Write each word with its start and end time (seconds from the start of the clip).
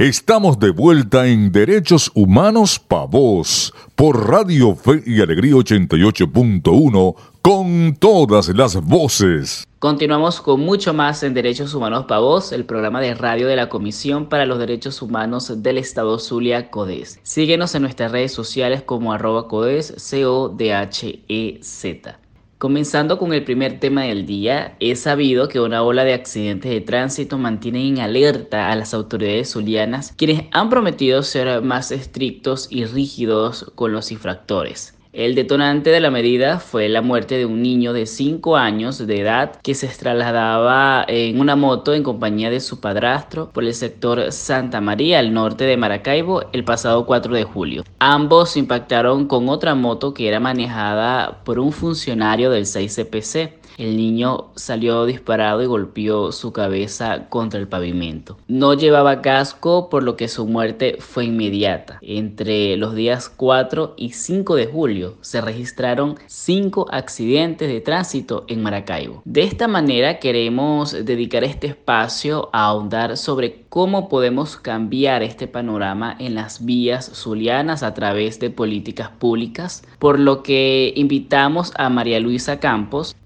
Estamos 0.00 0.58
de 0.58 0.70
vuelta 0.70 1.26
en 1.26 1.52
Derechos 1.52 2.10
Humanos 2.14 2.78
Pa' 2.78 3.04
Vos 3.04 3.74
por 3.94 4.30
Radio 4.30 4.74
Fe 4.74 5.02
y 5.04 5.20
Alegría 5.20 5.52
88.1 5.52 7.14
con 7.42 7.94
todas 7.96 8.48
las 8.48 8.82
voces. 8.82 9.68
Continuamos 9.78 10.40
con 10.40 10.60
mucho 10.60 10.94
más 10.94 11.22
en 11.22 11.34
Derechos 11.34 11.74
Humanos 11.74 12.06
Pa' 12.08 12.18
Vos, 12.18 12.52
el 12.52 12.64
programa 12.64 13.02
de 13.02 13.12
radio 13.12 13.46
de 13.46 13.56
la 13.56 13.68
Comisión 13.68 14.30
para 14.30 14.46
los 14.46 14.58
Derechos 14.58 15.02
Humanos 15.02 15.62
del 15.62 15.76
Estado 15.76 16.18
Zulia, 16.18 16.70
CODES. 16.70 17.20
Síguenos 17.22 17.74
en 17.74 17.82
nuestras 17.82 18.10
redes 18.10 18.32
sociales 18.32 18.80
como 18.80 19.12
arroba 19.12 19.48
CODES, 19.48 19.92
C-O-D-H-E-Z. 19.98 21.50
Comenzando 22.60 23.16
con 23.16 23.32
el 23.32 23.42
primer 23.42 23.80
tema 23.80 24.02
del 24.02 24.26
día, 24.26 24.76
es 24.80 25.00
sabido 25.00 25.48
que 25.48 25.60
una 25.60 25.82
ola 25.82 26.04
de 26.04 26.12
accidentes 26.12 26.70
de 26.70 26.82
tránsito 26.82 27.38
mantiene 27.38 27.88
en 27.88 28.00
alerta 28.00 28.70
a 28.70 28.76
las 28.76 28.92
autoridades 28.92 29.52
zulianas, 29.52 30.12
quienes 30.14 30.42
han 30.52 30.68
prometido 30.68 31.22
ser 31.22 31.62
más 31.62 31.90
estrictos 31.90 32.66
y 32.70 32.84
rígidos 32.84 33.72
con 33.76 33.92
los 33.92 34.12
infractores. 34.12 34.92
El 35.12 35.34
detonante 35.34 35.90
de 35.90 35.98
la 35.98 36.12
medida 36.12 36.60
fue 36.60 36.88
la 36.88 37.02
muerte 37.02 37.36
de 37.36 37.44
un 37.44 37.62
niño 37.62 37.92
de 37.92 38.06
5 38.06 38.56
años 38.56 39.04
de 39.04 39.20
edad 39.20 39.56
que 39.60 39.74
se 39.74 39.88
trasladaba 39.88 41.04
en 41.08 41.40
una 41.40 41.56
moto 41.56 41.94
en 41.94 42.04
compañía 42.04 42.48
de 42.48 42.60
su 42.60 42.78
padrastro 42.78 43.50
por 43.50 43.64
el 43.64 43.74
sector 43.74 44.30
Santa 44.30 44.80
María 44.80 45.18
al 45.18 45.34
norte 45.34 45.64
de 45.64 45.76
Maracaibo 45.76 46.44
el 46.52 46.62
pasado 46.62 47.06
4 47.06 47.34
de 47.34 47.42
julio. 47.42 47.82
Ambos 47.98 48.56
impactaron 48.56 49.26
con 49.26 49.48
otra 49.48 49.74
moto 49.74 50.14
que 50.14 50.28
era 50.28 50.38
manejada 50.38 51.40
por 51.44 51.58
un 51.58 51.72
funcionario 51.72 52.48
del 52.52 52.66
6CPC. 52.66 53.59
El 53.80 53.96
niño 53.96 54.48
salió 54.56 55.06
disparado 55.06 55.62
y 55.62 55.66
golpeó 55.66 56.32
su 56.32 56.52
cabeza 56.52 57.30
contra 57.30 57.58
el 57.58 57.66
pavimento. 57.66 58.36
No 58.46 58.74
llevaba 58.74 59.22
casco, 59.22 59.88
por 59.88 60.02
lo 60.02 60.18
que 60.18 60.28
su 60.28 60.46
muerte 60.46 60.98
fue 60.98 61.24
inmediata. 61.24 61.98
Entre 62.02 62.76
los 62.76 62.94
días 62.94 63.30
4 63.30 63.94
y 63.96 64.10
5 64.10 64.54
de 64.56 64.66
julio 64.66 65.14
se 65.22 65.40
registraron 65.40 66.18
5 66.26 66.88
accidentes 66.90 67.70
de 67.70 67.80
tránsito 67.80 68.44
en 68.48 68.62
Maracaibo. 68.62 69.22
De 69.24 69.44
esta 69.44 69.66
manera 69.66 70.18
queremos 70.18 70.92
dedicar 70.92 71.42
este 71.42 71.68
espacio 71.68 72.50
a 72.52 72.66
ahondar 72.66 73.16
sobre 73.16 73.62
cómo 73.70 74.10
podemos 74.10 74.56
cambiar 74.56 75.22
este 75.22 75.46
panorama 75.46 76.16
en 76.18 76.34
las 76.34 76.66
vías 76.66 77.10
zulianas 77.14 77.82
a 77.82 77.94
través 77.94 78.40
de 78.40 78.50
políticas 78.50 79.08
públicas, 79.08 79.84
por 79.98 80.18
lo 80.18 80.42
que 80.42 80.92
invitamos 80.96 81.72
a 81.76 81.88
María 81.88 82.20
Luisa 82.20 82.60
Campos, 82.60 83.16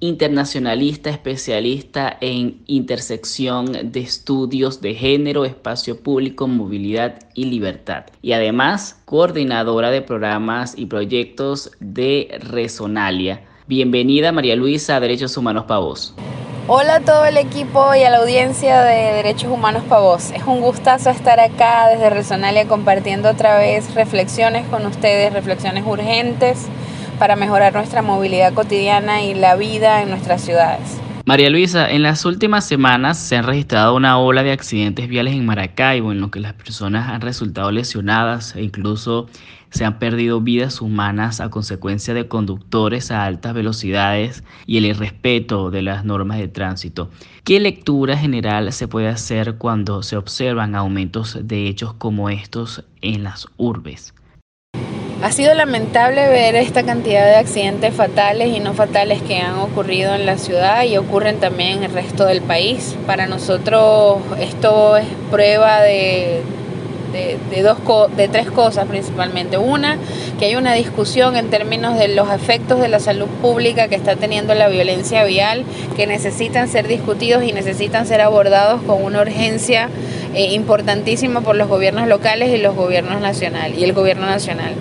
internacionalista 0.45 1.09
especialista 1.09 2.19
en 2.21 2.61
intersección 2.67 3.93
de 3.93 4.01
estudios 4.01 4.83
de 4.83 4.95
género, 4.95 5.47
espacio 5.47 6.03
público, 6.03 6.47
movilidad 6.47 7.15
y 7.33 7.47
libertad, 7.47 8.05
y 8.21 8.33
además 8.33 9.01
coordinadora 9.07 9.91
de 9.91 10.03
programas 10.03 10.75
y 10.77 10.85
proyectos 10.85 11.71
de 11.81 12.39
Resonalia. 12.43 13.41
Bienvenida 13.67 14.33
María 14.33 14.55
Luisa 14.55 14.97
a 14.97 15.01
Derechos 15.01 15.35
Humanos 15.39 15.65
Pavos. 15.65 16.15
Hola 16.69 16.97
a 16.97 17.01
todo 17.01 17.25
el 17.25 17.39
equipo 17.39 17.95
y 17.95 18.03
a 18.03 18.11
la 18.11 18.19
audiencia 18.19 18.83
de 18.83 19.15
Derechos 19.15 19.51
Humanos 19.51 19.85
Pavos. 19.89 20.31
Es 20.31 20.43
un 20.45 20.61
gustazo 20.61 21.09
estar 21.09 21.41
acá 21.41 21.89
desde 21.89 22.11
Resonalia 22.11 22.69
compartiendo 22.69 23.31
otra 23.31 23.57
vez 23.57 23.95
reflexiones 23.95 24.67
con 24.69 24.85
ustedes, 24.85 25.33
reflexiones 25.33 25.85
urgentes 25.87 26.69
para 27.25 27.37
mejorar 27.37 27.73
nuestra 27.73 28.03
movilidad 28.03 28.53
cotidiana 28.53 29.23
y 29.23 29.33
la 29.33 29.57
vida 29.57 30.03
en 30.03 30.11
nuestras 30.11 30.43
ciudades. 30.43 31.01
María 31.25 31.49
Luisa, 31.49 31.91
en 31.91 32.03
las 32.03 32.27
últimas 32.27 32.67
semanas 32.67 33.17
se 33.17 33.35
han 33.35 33.47
registrado 33.47 33.97
una 33.97 34.19
ola 34.19 34.43
de 34.43 34.53
accidentes 34.53 35.09
viales 35.09 35.33
en 35.33 35.47
Maracaibo, 35.47 36.13
en 36.13 36.21
lo 36.21 36.31
que 36.31 36.39
las 36.39 36.53
personas 36.53 37.09
han 37.09 37.23
resultado 37.23 37.71
lesionadas 37.71 38.55
e 38.57 38.63
incluso 38.63 39.27
se 39.71 39.87
han 39.87 39.99
perdido 39.99 40.43
vidas 40.43 40.83
humanas 40.83 41.41
a 41.41 41.49
consecuencia 41.49 42.13
de 42.13 42.29
conductores 42.29 43.11
a 43.11 43.25
altas 43.25 43.55
velocidades 43.55 44.45
y 44.67 44.77
el 44.77 44.85
irrespeto 44.85 45.71
de 45.71 45.81
las 45.81 46.05
normas 46.05 46.37
de 46.37 46.49
tránsito. 46.49 47.09
¿Qué 47.43 47.59
lectura 47.59 48.19
general 48.19 48.71
se 48.71 48.87
puede 48.87 49.09
hacer 49.09 49.55
cuando 49.57 50.03
se 50.03 50.19
observan 50.19 50.75
aumentos 50.75 51.39
de 51.41 51.69
hechos 51.69 51.95
como 51.95 52.29
estos 52.29 52.85
en 53.01 53.25
las 53.25 53.49
urbes? 53.57 54.13
Ha 55.25 55.33
sido 55.33 55.55
lamentable 55.55 56.29
ver 56.29 56.55
esta 56.55 56.83
cantidad 56.83 57.25
de 57.25 57.37
accidentes 57.37 57.95
fatales 57.95 58.55
y 58.55 58.61
no 58.61 58.75
fatales 58.75 59.23
que 59.23 59.39
han 59.39 59.55
ocurrido 59.55 60.15
en 60.15 60.27
la 60.27 60.37
ciudad 60.37 60.85
y 60.85 60.99
ocurren 60.99 61.41
también 61.41 61.79
en 61.79 61.85
el 61.85 61.93
resto 61.93 62.27
del 62.27 62.43
país. 62.43 62.95
Para 63.07 63.27
nosotros 63.27 64.19
esto 64.39 64.99
es 64.99 65.07
prueba 65.31 65.81
de, 65.81 66.43
de, 67.51 67.63
dos, 67.63 67.79
de 68.15 68.29
tres 68.29 68.51
cosas 68.51 68.87
principalmente. 68.87 69.57
Una, 69.57 69.97
que 70.39 70.45
hay 70.45 70.57
una 70.57 70.75
discusión 70.75 71.37
en 71.37 71.49
términos 71.49 71.99
de 71.99 72.09
los 72.09 72.31
efectos 72.31 72.79
de 72.81 72.89
la 72.89 73.01
salud 73.01 73.29
pública 73.41 73.89
que 73.89 73.95
está 73.95 74.17
teniendo 74.17 74.55
la 74.55 74.69
violencia 74.69 75.25
vial, 75.25 75.65
que 75.97 76.07
necesitan 76.07 76.69
ser 76.69 76.87
discutidos 76.87 77.45
y 77.45 77.53
necesitan 77.53 78.07
ser 78.07 78.21
abordados 78.21 78.83
con 78.83 79.03
una 79.03 79.23
urgencia 79.23 79.89
eh, 80.35 80.53
importantísima 80.53 81.41
por 81.41 81.57
los 81.57 81.69
gobiernos 81.69 82.09
locales 82.09 82.51
y 82.51 82.59
los 82.59 82.77
gobiernos 82.77 83.23
nacionales 83.23 83.79
y 83.79 83.85
el 83.85 83.95
gobierno 83.95 84.27
nacional. 84.27 84.75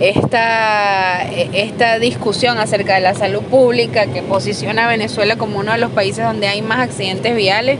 Esta, 0.00 1.22
esta 1.22 1.98
discusión 1.98 2.58
acerca 2.58 2.96
de 2.96 3.00
la 3.00 3.14
salud 3.14 3.42
pública 3.42 4.06
que 4.06 4.22
posiciona 4.22 4.86
a 4.86 4.88
Venezuela 4.88 5.36
como 5.36 5.60
uno 5.60 5.72
de 5.72 5.78
los 5.78 5.92
países 5.92 6.24
donde 6.24 6.48
hay 6.48 6.62
más 6.62 6.80
accidentes 6.80 7.36
viales 7.36 7.78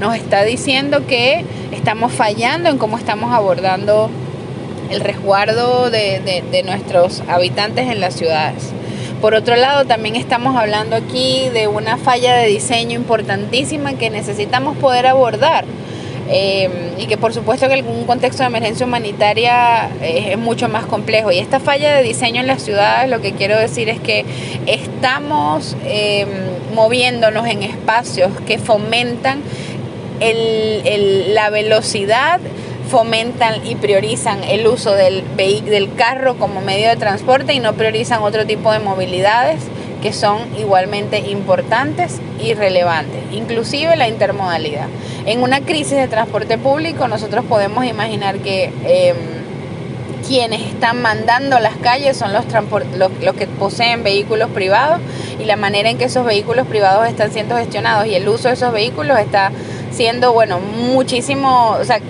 nos 0.00 0.14
está 0.14 0.44
diciendo 0.44 1.06
que 1.06 1.44
estamos 1.72 2.12
fallando 2.12 2.68
en 2.68 2.78
cómo 2.78 2.98
estamos 2.98 3.32
abordando 3.32 4.10
el 4.90 5.00
resguardo 5.00 5.90
de, 5.90 6.62
nuestros 6.64 7.22
habitantes 7.28 7.90
en 7.90 8.00
las 8.00 8.14
ciudades. 8.14 8.72
Por 9.20 9.34
otro 9.34 9.56
lado, 9.56 9.86
también 9.86 10.14
estamos 10.14 10.56
hablando 10.56 10.94
aquí 10.94 11.48
de 11.52 11.68
una 11.68 11.96
falla 11.96 12.36
de 12.36 12.46
diseño 12.46 12.96
importantísima 12.96 13.94
que 13.94 14.10
necesitamos 14.10 14.76
poder 14.76 15.06
abordar. 15.06 15.64
Eh, 16.28 16.94
y 16.98 17.06
que 17.06 17.16
por 17.16 17.32
supuesto 17.32 17.68
que 17.68 17.74
en 17.74 17.86
un 17.86 18.04
contexto 18.04 18.42
de 18.42 18.48
emergencia 18.48 18.84
humanitaria 18.84 19.88
eh, 20.02 20.32
es 20.32 20.38
mucho 20.38 20.68
más 20.68 20.86
complejo. 20.86 21.30
Y 21.30 21.38
esta 21.38 21.60
falla 21.60 21.96
de 21.96 22.02
diseño 22.02 22.40
en 22.40 22.46
las 22.46 22.62
ciudades, 22.62 23.08
lo 23.10 23.20
que 23.20 23.32
quiero 23.32 23.58
decir 23.58 23.88
es 23.88 24.00
que 24.00 24.24
estamos 24.66 25.76
eh, 25.84 26.26
moviéndonos 26.74 27.46
en 27.46 27.62
espacios 27.62 28.30
que 28.46 28.58
fomentan 28.58 29.40
el, 30.20 31.34
la 31.34 31.50
velocidad 31.50 32.40
fomentan 32.88 33.66
y 33.66 33.74
priorizan 33.74 34.44
el 34.44 34.66
uso 34.66 34.92
del, 34.92 35.24
del 35.36 35.94
carro 35.94 36.36
como 36.36 36.60
medio 36.60 36.88
de 36.88 36.96
transporte 36.96 37.52
y 37.52 37.58
no 37.58 37.74
priorizan 37.74 38.22
otro 38.22 38.46
tipo 38.46 38.70
de 38.72 38.78
movilidades 38.78 39.60
que 40.02 40.12
son 40.12 40.38
igualmente 40.58 41.18
importantes 41.18 42.20
y 42.40 42.54
relevantes, 42.54 43.22
inclusive 43.32 43.96
la 43.96 44.08
intermodalidad. 44.08 44.86
En 45.24 45.42
una 45.42 45.60
crisis 45.60 45.96
de 45.96 46.08
transporte 46.08 46.58
público 46.58 47.08
nosotros 47.08 47.44
podemos 47.44 47.84
imaginar 47.84 48.38
que 48.38 48.72
em, 48.84 49.16
quienes 50.26 50.62
están 50.62 51.00
mandando 51.02 51.58
las 51.60 51.76
calles 51.76 52.16
son 52.16 52.32
los, 52.32 52.44
los, 52.96 53.10
los, 53.22 53.34
que 53.36 53.46
poseen 53.46 54.02
vehículos 54.02 54.50
privados 54.50 55.00
y 55.40 55.44
la 55.44 55.56
manera 55.56 55.88
en 55.88 55.98
que 55.98 56.04
esos 56.04 56.24
vehículos 56.24 56.66
privados 56.66 57.06
están 57.06 57.32
siendo 57.32 57.56
gestionados 57.56 58.06
y 58.06 58.14
el 58.14 58.28
uso 58.28 58.48
de 58.48 58.54
esos 58.54 58.72
vehículos 58.72 59.18
está 59.18 59.52
siendo, 59.92 60.32
bueno, 60.32 60.58
muchísimo, 60.58 61.76
o 61.80 61.84
sea, 61.84 62.00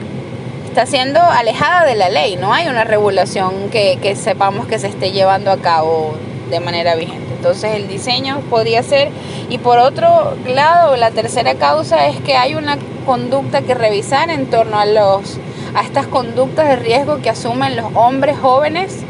está 0.67 0.87
siendo 0.87 1.21
alejada 1.21 1.85
de 1.85 1.95
la 1.95 2.09
ley, 2.09 2.37
no 2.37 2.53
hay 2.53 2.69
una 2.69 2.85
regulación 2.85 3.71
que, 3.71 3.99
que 4.01 4.17
sepamos 4.17 4.67
que 4.67 4.79
se 4.79 4.89
esté 4.89 5.13
llevando 5.13 5.51
a 5.51 5.59
cabo 5.59 6.17
de 6.51 6.61
manera 6.61 6.95
vigente. 6.95 7.26
Entonces 7.37 7.75
el 7.77 7.89
diseño 7.89 8.41
podría 8.51 8.83
ser, 8.83 9.11
y 9.49 9.59
por 9.59 9.79
otro 9.79 10.37
lado, 10.47 10.97
la 10.97 11.11
tercera 11.11 11.55
causa 11.55 12.09
es 12.09 12.21
que 12.21 12.37
hay 12.37 12.55
una 12.55 12.79
conducta 13.05 13.63
que 13.63 13.75
revisar 13.75 14.31
en 14.31 14.47
torno 14.47 14.79
a 14.79 14.87
los 14.87 15.39
a 15.75 15.83
estas 15.83 16.07
conductas 16.07 16.69
de 16.69 16.77
riesgo 16.77 17.21
que 17.21 17.29
asumen 17.29 17.77
los 17.77 17.87
hombres 17.95 18.39
jóvenes, 18.39 19.01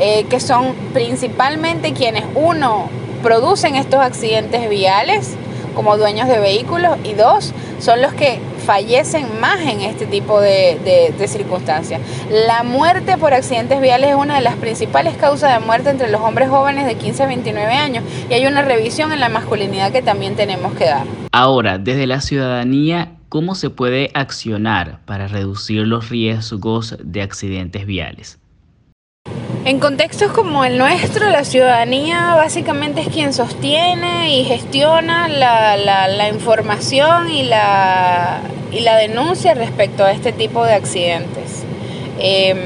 eh, 0.00 0.24
que 0.30 0.40
son 0.40 0.74
principalmente 0.94 1.92
quienes, 1.92 2.24
uno, 2.34 2.88
producen 3.22 3.76
estos 3.76 4.00
accidentes 4.00 4.70
viales 4.70 5.34
como 5.74 5.98
dueños 5.98 6.28
de 6.28 6.38
vehículos 6.38 6.96
y 7.04 7.12
dos, 7.12 7.52
son 7.78 8.00
los 8.00 8.14
que 8.14 8.40
fallecen 8.68 9.40
más 9.40 9.60
en 9.62 9.80
este 9.80 10.04
tipo 10.04 10.42
de, 10.42 11.14
circunstancias. 11.26 12.02
La 12.46 12.62
muerte 12.64 13.16
por 13.16 13.32
accidentes 13.32 13.80
viales 13.80 14.10
es 14.10 14.14
una 14.14 14.34
de 14.34 14.42
las 14.42 14.56
principales 14.56 15.16
causas 15.16 15.58
de 15.58 15.64
muerte 15.64 15.88
entre 15.88 16.10
los 16.10 16.20
hombres 16.20 16.50
jóvenes 16.50 16.84
de 16.84 16.96
15 16.96 17.22
a 17.22 17.26
29 17.28 17.72
años 17.72 18.04
y 18.28 18.34
hay 18.34 18.44
una 18.44 18.60
revisión 18.60 19.10
en 19.10 19.20
la 19.20 19.30
masculinidad 19.30 19.90
que 19.90 20.02
también 20.02 20.36
tenemos 20.36 20.74
que 20.74 20.84
dar. 20.84 21.06
Ahora, 21.32 21.78
desde 21.78 22.06
la 22.06 22.20
ciudadanía, 22.20 23.12
¿cómo 23.30 23.54
se 23.54 23.70
puede 23.70 24.10
accionar 24.12 25.00
para 25.06 25.28
reducir 25.28 25.86
los 25.86 26.10
riesgos 26.10 26.94
de 27.02 27.22
accidentes 27.22 27.86
viales? 27.86 28.38
En 29.64 29.80
contextos 29.80 30.32
como 30.32 30.64
el 30.64 30.76
nuestro, 30.78 31.28
la 31.30 31.44
ciudadanía 31.44 32.34
básicamente 32.34 33.00
es 33.00 33.08
quien 33.08 33.32
sostiene 33.32 34.38
y 34.38 34.44
gestiona 34.44 35.28
la, 35.28 35.76
la, 35.76 36.28
información 36.28 37.30
y 37.30 37.42
la, 37.42 38.40
y 38.72 38.80
la 38.80 38.96
denuncia 38.96 39.54
respecto 39.54 40.04
a 40.04 40.12
este 40.12 40.32
tipo 40.32 40.64
de 40.64 40.74
accidentes. 40.74 41.64
Em, 42.18 42.58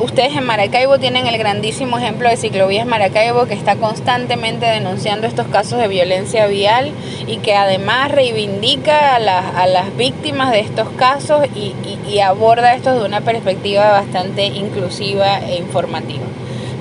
ustedes 0.00 0.36
en 0.36 0.44
Maracaibo 0.44 0.98
tienen 0.98 1.26
el 1.26 1.36
grandísimo 1.36 1.98
ejemplo 1.98 2.28
de 2.28 2.36
Ciclovías 2.36 2.86
Maracaibo 2.86 3.46
que 3.46 3.54
está 3.54 3.76
constantemente 3.76 4.66
denunciando 4.66 5.26
estos 5.26 5.48
casos 5.48 5.78
de 5.78 5.88
violencia 5.88 6.46
vial 6.46 6.92
y 7.26 7.38
que 7.38 7.54
además 7.54 8.12
reivindica 8.12 9.16
a, 9.16 9.18
las 9.18 9.96
víctimas 9.96 10.52
de 10.52 10.60
estos 10.60 10.88
casos 10.90 11.46
y, 11.54 11.74
aborda 12.20 12.74
esto 12.74 12.98
de 12.98 13.04
una 13.04 13.22
perspectiva 13.22 13.90
bastante 13.90 14.46
inclusiva 14.46 15.40
e 15.40 15.56
informativa 15.56 16.22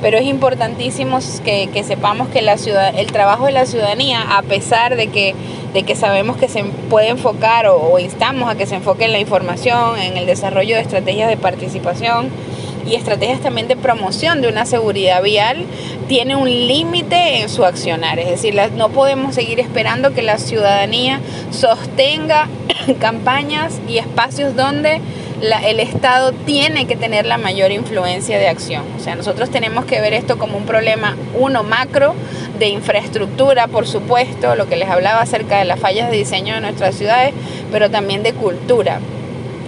pero 0.04 0.18
es 0.18 0.26
importantísimo 0.26 1.20
que, 1.46 1.84
sepamos 1.86 2.28
que 2.28 2.42
la 2.42 2.58
ciudad, 2.58 2.94
el 3.00 3.08
trabajo 3.08 3.46
de 3.46 3.54
la 3.54 3.66
ciudadanía, 3.66 4.38
a 4.38 4.42
pesar 4.42 4.98
de 4.98 5.08
que, 5.08 5.34
de 5.74 5.84
que 5.84 5.96
sabemos 5.96 6.36
que 6.36 6.50
se 6.50 6.62
puede 6.90 7.08
enfocar 7.08 7.68
o, 7.68 7.78
o, 7.78 8.00
instamos 8.00 8.52
a 8.52 8.56
que 8.56 8.66
se 8.66 8.76
enfoque 8.76 9.06
en 9.06 9.14
la 9.14 9.20
información, 9.20 9.98
en 9.98 10.18
el 10.18 10.26
desarrollo 10.26 10.76
de 10.76 10.82
estrategias 10.82 11.30
de 11.30 11.38
participación, 11.38 12.30
y 12.86 12.96
estrategias 12.96 13.40
también 13.40 13.70
de 13.70 13.78
promoción 13.78 14.42
de 14.42 14.50
una 14.50 14.66
seguridad 14.66 15.24
vial, 15.24 15.66
tiene 16.10 16.36
un 16.36 16.50
límite 16.50 17.40
en 17.40 17.48
su 17.48 17.64
accionar. 17.64 18.20
Es 18.20 18.30
decir, 18.30 18.60
no 18.76 18.90
podemos 18.90 19.36
seguir 19.36 19.62
esperando 19.62 20.14
que 20.14 20.22
la 20.22 20.38
ciudadanía 20.38 21.22
sostenga 21.52 22.50
campañas 23.00 23.80
y 23.88 24.00
espacios 24.00 24.58
donde 24.58 25.00
el 25.44 25.80
Estado 25.82 26.32
tiene 26.32 26.88
que 26.88 26.96
tener 26.96 27.26
la 27.26 27.38
mayor 27.38 27.72
influencia 27.72 28.38
de 28.38 28.48
acción. 28.48 28.84
O 28.96 29.00
sea, 29.00 29.16
nosotros 29.16 29.50
tenemos 29.50 29.84
que 29.86 30.00
ver 30.00 30.14
esto 30.14 30.38
como 30.38 30.58
un 30.58 30.66
problema, 30.66 31.18
uno 31.38 31.64
macro, 31.64 32.16
de 32.60 32.68
infraestructura, 32.68 33.68
por 33.68 33.86
supuesto, 33.86 34.56
lo 34.56 34.68
que 34.68 34.78
les 34.78 34.90
hablaba 34.90 35.22
acerca 35.22 35.60
de 35.60 35.66
las 35.66 35.80
fallas 35.80 36.10
de 36.10 36.18
diseño 36.18 36.56
de 36.56 36.62
nuestras 36.62 36.96
ciudades, 36.96 37.34
pero 37.72 37.92
también 37.92 38.24
de 38.24 38.34
cultura. 38.34 39.00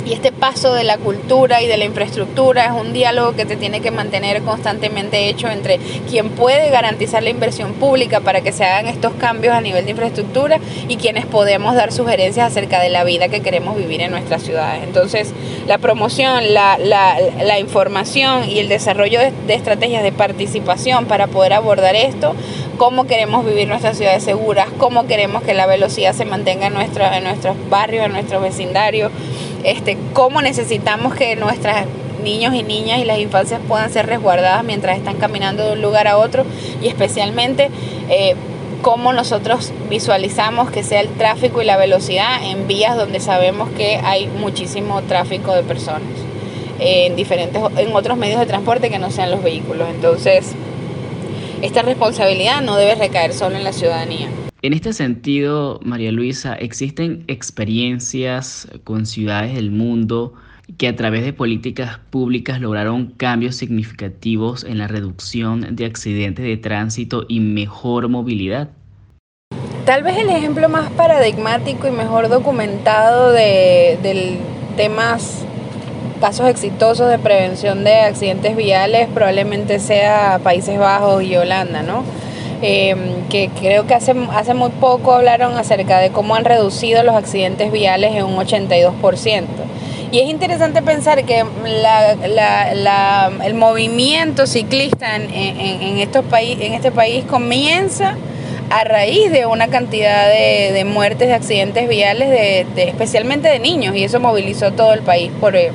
Y 0.06 0.13
este 0.13 0.31
paso 0.31 0.75
de 0.75 0.84
la 0.84 1.00
cultura 1.00 1.63
y 1.63 1.68
de 1.68 1.78
la 1.78 1.86
infraestructura 1.86 2.66
es 2.66 2.72
un 2.72 2.94
diálogo 2.94 3.36
que 3.36 3.46
te 3.46 3.56
tiene 3.56 3.81
que 3.81 3.90
mantener 3.90 4.44
constantemente 4.44 5.30
hecho 5.30 5.50
entre 5.50 5.80
quien 6.07 6.30
puede 6.30 6.69
garantizar 6.69 7.24
la 7.24 7.31
inversión 7.31 7.74
pública 7.74 8.19
para 8.19 8.42
que 8.42 8.52
se 8.52 8.63
hagan 8.63 8.86
estos 8.86 9.13
cambios 9.13 9.56
a 9.56 9.62
nivel 9.62 9.86
de 9.86 9.92
infraestructura 9.92 10.60
y 10.88 10.98
quienes 10.98 11.25
podemos 11.25 11.74
dar 11.74 11.92
sugerencias 11.92 12.52
acerca 12.52 12.80
de 12.81 12.90
la 12.90 13.04
vida 13.04 13.30
que 13.30 13.42
queremos 13.42 13.78
vivir 13.78 14.02
en 14.02 14.12
nuestras 14.12 14.44
ciudades. 14.44 14.84
Entonces, 14.84 15.34
la 15.66 15.80
promoción, 15.80 16.54
la, 16.54 16.78
la, 16.78 17.60
información 17.60 18.48
y 18.48 18.60
el 18.60 18.69
desarrollo 18.69 19.19
de, 19.19 19.34
estrategias 19.56 20.04
de 20.04 20.12
participación 20.12 21.06
para 21.06 21.25
poder 21.28 21.54
abordar 21.54 21.96
esto, 21.96 22.36
cómo 22.78 23.07
queremos 23.07 23.44
vivir 23.44 23.68
nuestras 23.68 23.98
ciudades 23.98 24.24
seguras, 24.24 24.68
cómo 24.78 25.07
queremos 25.07 25.42
que 25.42 25.56
la 25.56 25.66
velocidad 25.66 26.13
se 26.13 26.25
mantenga 26.25 26.68
en, 26.68 26.74
nuestro, 26.75 27.06
en 27.06 27.24
nuestros 27.24 27.56
barrios, 27.69 28.06
en 28.06 28.12
nuestros 28.12 28.44
vecindarios 28.44 29.12
este, 29.65 29.97
cómo 30.13 30.41
necesitamos 30.41 31.15
que 31.15 31.35
nuestros 31.35 31.75
niños 32.23 32.53
y 32.56 32.63
niñas 32.63 33.00
y 33.00 33.06
las 33.06 33.19
infancias 33.19 33.62
puedan 33.67 33.91
ser 33.91 34.07
resguardadas 34.07 34.63
mientras 34.63 34.97
están 34.97 35.17
caminando 35.17 35.65
de 35.65 35.73
un 35.73 35.81
lugar 35.81 36.07
a 36.07 36.17
otro 36.17 36.45
y 36.81 36.88
especialmente 36.88 37.69
eh, 38.09 38.35
cómo 38.81 39.13
nosotros 39.13 39.71
visualizamos 39.89 40.69
que 40.71 40.83
sea 40.83 41.01
el 41.01 41.09
tráfico 41.09 41.62
y 41.62 41.65
la 41.65 41.77
velocidad 41.77 42.44
en 42.44 42.67
vías 42.67 42.95
donde 42.95 43.19
sabemos 43.19 43.69
que 43.71 43.97
hay 44.03 44.27
muchísimo 44.27 45.01
tráfico 45.03 45.53
de 45.53 45.63
personas 45.63 46.09
en 46.79 47.15
diferentes 47.15 47.61
en 47.77 47.95
otros 47.95 48.18
medios 48.18 48.39
de 48.39 48.45
transporte 48.45 48.89
que 48.89 49.00
no 49.00 49.09
sean 49.09 49.31
los 49.31 49.41
vehículos. 49.41 49.88
Entonces, 49.89 50.53
esta 51.61 51.81
responsabilidad 51.81 52.61
no 52.61 52.75
debe 52.75 52.95
recaer 52.95 53.33
solo 53.33 53.56
en 53.56 53.63
la 53.63 53.71
ciudadanía. 53.71 54.29
En 54.65 54.73
este 54.73 54.94
sentido, 54.94 55.79
María 55.83 56.12
Luisa, 56.12 56.56
¿existen 56.56 57.23
experiencias 57.27 58.67
con 58.83 59.06
ciudades 59.06 59.53
del 59.53 59.69
mundo 59.69 60.33
que 60.79 60.88
a 60.88 60.95
través 60.95 61.23
de 61.23 61.33
políticas 61.33 62.00
públicas 62.09 62.59
lograron 62.59 63.12
cambios 63.12 63.56
significativos 63.57 64.63
en 64.63 64.79
la 64.79 64.88
reducción 64.88 65.75
de 65.75 65.85
accidentes 65.85 66.44
de 66.44 66.57
tránsito 66.57 67.25
y 67.27 67.41
mejor 67.41 68.09
movilidad? 68.09 68.69
Tal 69.85 70.01
vez 70.01 70.17
el 70.17 70.31
ejemplo 70.31 70.68
más 70.68 70.89
paradigmático 70.94 71.88
y 71.88 71.91
mejor 71.91 72.27
documentado 72.27 73.33
de, 73.33 74.00
del 74.01 74.39
temas 74.77 75.45
casos 76.19 76.47
exitosos 76.47 77.07
de 77.11 77.19
prevención 77.19 77.83
de 77.83 77.97
accidentes 77.97 78.57
viales 78.57 79.09
probablemente 79.13 79.77
sea 79.77 80.39
Países 80.44 80.79
Bajos 80.79 81.21
y 81.21 81.35
Holanda, 81.35 81.83
¿no? 81.83 82.03
Em, 82.62 83.28
que 83.30 83.50
creo 83.50 83.86
que 83.86 83.94
hace, 83.94 84.13
hace 84.31 84.54
muy 84.54 84.69
poco 84.69 85.13
hablaron 85.13 85.57
acerca 85.57 86.00
de 86.00 86.10
cómo 86.12 86.36
han 86.36 86.46
reducido 86.46 87.04
los 87.04 87.16
accidentes 87.16 87.72
viales 87.72 88.16
en 88.16 88.24
un 88.24 88.36
82%. 88.36 89.66
Y 90.12 90.19
es 90.19 90.30
interesante 90.30 90.81
pensar 90.81 91.25
que 91.25 91.44
el 93.44 93.54
movimiento 93.56 94.48
ciclista 94.48 95.16
en, 95.16 95.98
estos 95.98 96.24
en 96.31 96.74
este 96.74 96.92
país 96.92 97.25
comienza 97.25 98.16
a 98.69 98.84
raíz 98.84 99.31
de 99.31 99.46
una 99.46 99.68
cantidad 99.68 100.30
de, 100.30 100.86
muertes, 100.86 101.28
de 101.28 101.34
accidentes 101.34 101.90
viales, 101.90 102.30
de, 102.30 102.84
especialmente 102.84 103.50
de 103.50 103.60
niños, 103.60 103.96
y 103.96 104.04
eso 104.04 104.19
movilizó 104.19 104.72
todo 104.72 104.94
el 104.94 105.02
país 105.02 105.31
por, 105.42 105.56
en 105.56 105.74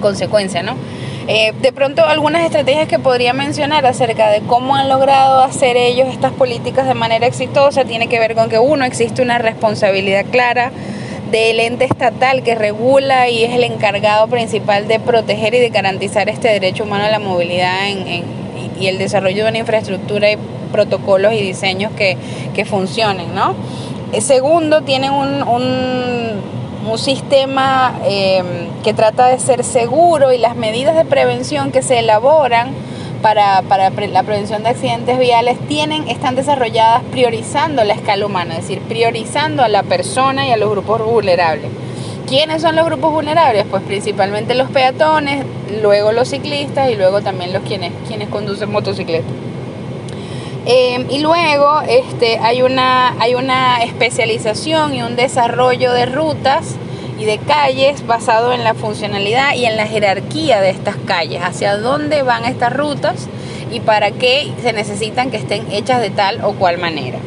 consecuencia, 0.00 0.62
¿no? 0.62 0.76
Eh, 1.28 1.52
de 1.60 1.72
pronto 1.72 2.04
algunas 2.04 2.44
estrategias 2.44 2.88
que 2.88 2.98
podría 2.98 3.32
mencionar 3.32 3.86
acerca 3.86 4.30
de 4.30 4.40
cómo 4.40 4.74
han 4.74 4.88
logrado 4.88 5.42
hacer 5.42 5.76
ellos 5.76 6.08
estas 6.08 6.32
políticas 6.32 6.86
de 6.86 6.94
manera 6.94 7.26
exitosa 7.26 7.84
tiene 7.84 8.08
que 8.08 8.18
ver 8.18 8.34
con 8.34 8.48
que 8.48 8.58
uno 8.58 8.84
existe 8.84 9.22
una 9.22 9.38
responsabilidad 9.38 10.24
clara 10.30 10.72
del 11.30 11.60
ente 11.60 11.84
estatal 11.84 12.42
que 12.42 12.54
regula 12.54 13.28
y 13.28 13.44
es 13.44 13.54
el 13.54 13.64
encargado 13.64 14.26
principal 14.28 14.88
de 14.88 14.98
proteger 14.98 15.54
y 15.54 15.60
de 15.60 15.68
garantizar 15.68 16.28
este 16.28 16.48
derecho 16.48 16.84
humano 16.84 17.04
a 17.04 17.10
la 17.10 17.20
movilidad 17.20 17.86
y 18.80 18.86
el 18.86 18.98
desarrollo 18.98 19.44
de 19.44 19.50
una 19.50 19.58
infraestructura 19.58 20.32
y 20.32 20.38
protocolos 20.72 21.32
y 21.34 21.42
diseños 21.42 21.92
que, 21.92 22.16
funcionen, 22.64 23.34
¿no? 23.34 23.54
Eh, 24.12 24.20
segundo, 24.20 24.82
tienen 24.82 25.12
un 25.12 25.40
sistema 26.98 27.94
em, 28.04 28.46
que 28.82 28.94
trata 28.94 29.26
de 29.26 29.38
ser 29.38 29.64
seguro 29.64 30.32
y 30.32 30.38
las 30.38 30.56
medidas 30.56 30.96
de 30.96 31.04
prevención 31.04 31.72
que 31.72 31.82
se 31.82 31.98
elaboran 31.98 32.74
para, 33.22 33.62
la 33.62 34.22
prevención 34.22 34.62
de 34.62 34.70
accidentes 34.70 35.18
viales 35.18 35.58
tienen, 35.68 36.08
están 36.08 36.36
desarrolladas 36.36 37.02
priorizando 37.10 37.84
la 37.84 37.94
escala 37.94 38.26
humana, 38.26 38.54
es 38.56 38.62
decir, 38.62 38.80
priorizando 38.80 39.62
a 39.62 39.68
la 39.68 39.82
persona 39.82 40.46
y 40.46 40.52
a 40.52 40.56
los 40.56 40.70
grupos 40.70 41.04
vulnerables. 41.04 41.70
¿Quiénes 42.26 42.62
son 42.62 42.76
los 42.76 42.86
grupos 42.86 43.12
vulnerables? 43.12 43.66
Pues 43.70 43.82
principalmente 43.82 44.54
los 44.54 44.70
peatones, 44.70 45.44
luego 45.82 46.12
los 46.12 46.28
ciclistas 46.28 46.90
y 46.90 46.96
luego 46.96 47.20
también 47.20 47.52
los 47.52 47.62
quienes, 47.62 47.92
quienes 48.06 48.28
conducen 48.28 48.70
motocicletas. 48.70 49.32
Em, 50.66 51.10
y 51.10 51.20
luego 51.20 51.80
este, 51.88 52.38
hay, 52.38 52.62
una, 52.62 53.20
hay 53.20 53.34
una 53.34 53.82
especialización 53.82 54.94
y 54.94 55.02
un 55.02 55.16
desarrollo 55.16 55.92
de 55.92 56.06
rutas 56.06 56.76
y 57.18 57.24
de 57.24 57.38
calles 57.38 58.06
basado 58.06 58.52
en 58.52 58.64
la 58.64 58.74
funcionalidad 58.74 59.54
y 59.54 59.64
en 59.64 59.76
la 59.76 59.86
jerarquía 59.86 60.60
de 60.60 60.70
estas 60.70 60.96
calles, 61.06 61.42
hacia 61.42 61.76
dónde 61.76 62.22
van 62.22 62.44
estas 62.44 62.74
rutas 62.74 63.28
y 63.70 63.80
para 63.80 64.10
qué 64.10 64.52
se 64.62 64.72
necesitan 64.72 65.30
que 65.30 65.38
estén 65.38 65.70
hechas 65.72 66.00
de 66.00 66.10
tal 66.10 66.44
o 66.44 66.52
cual 66.52 66.78
manera. 66.78 67.18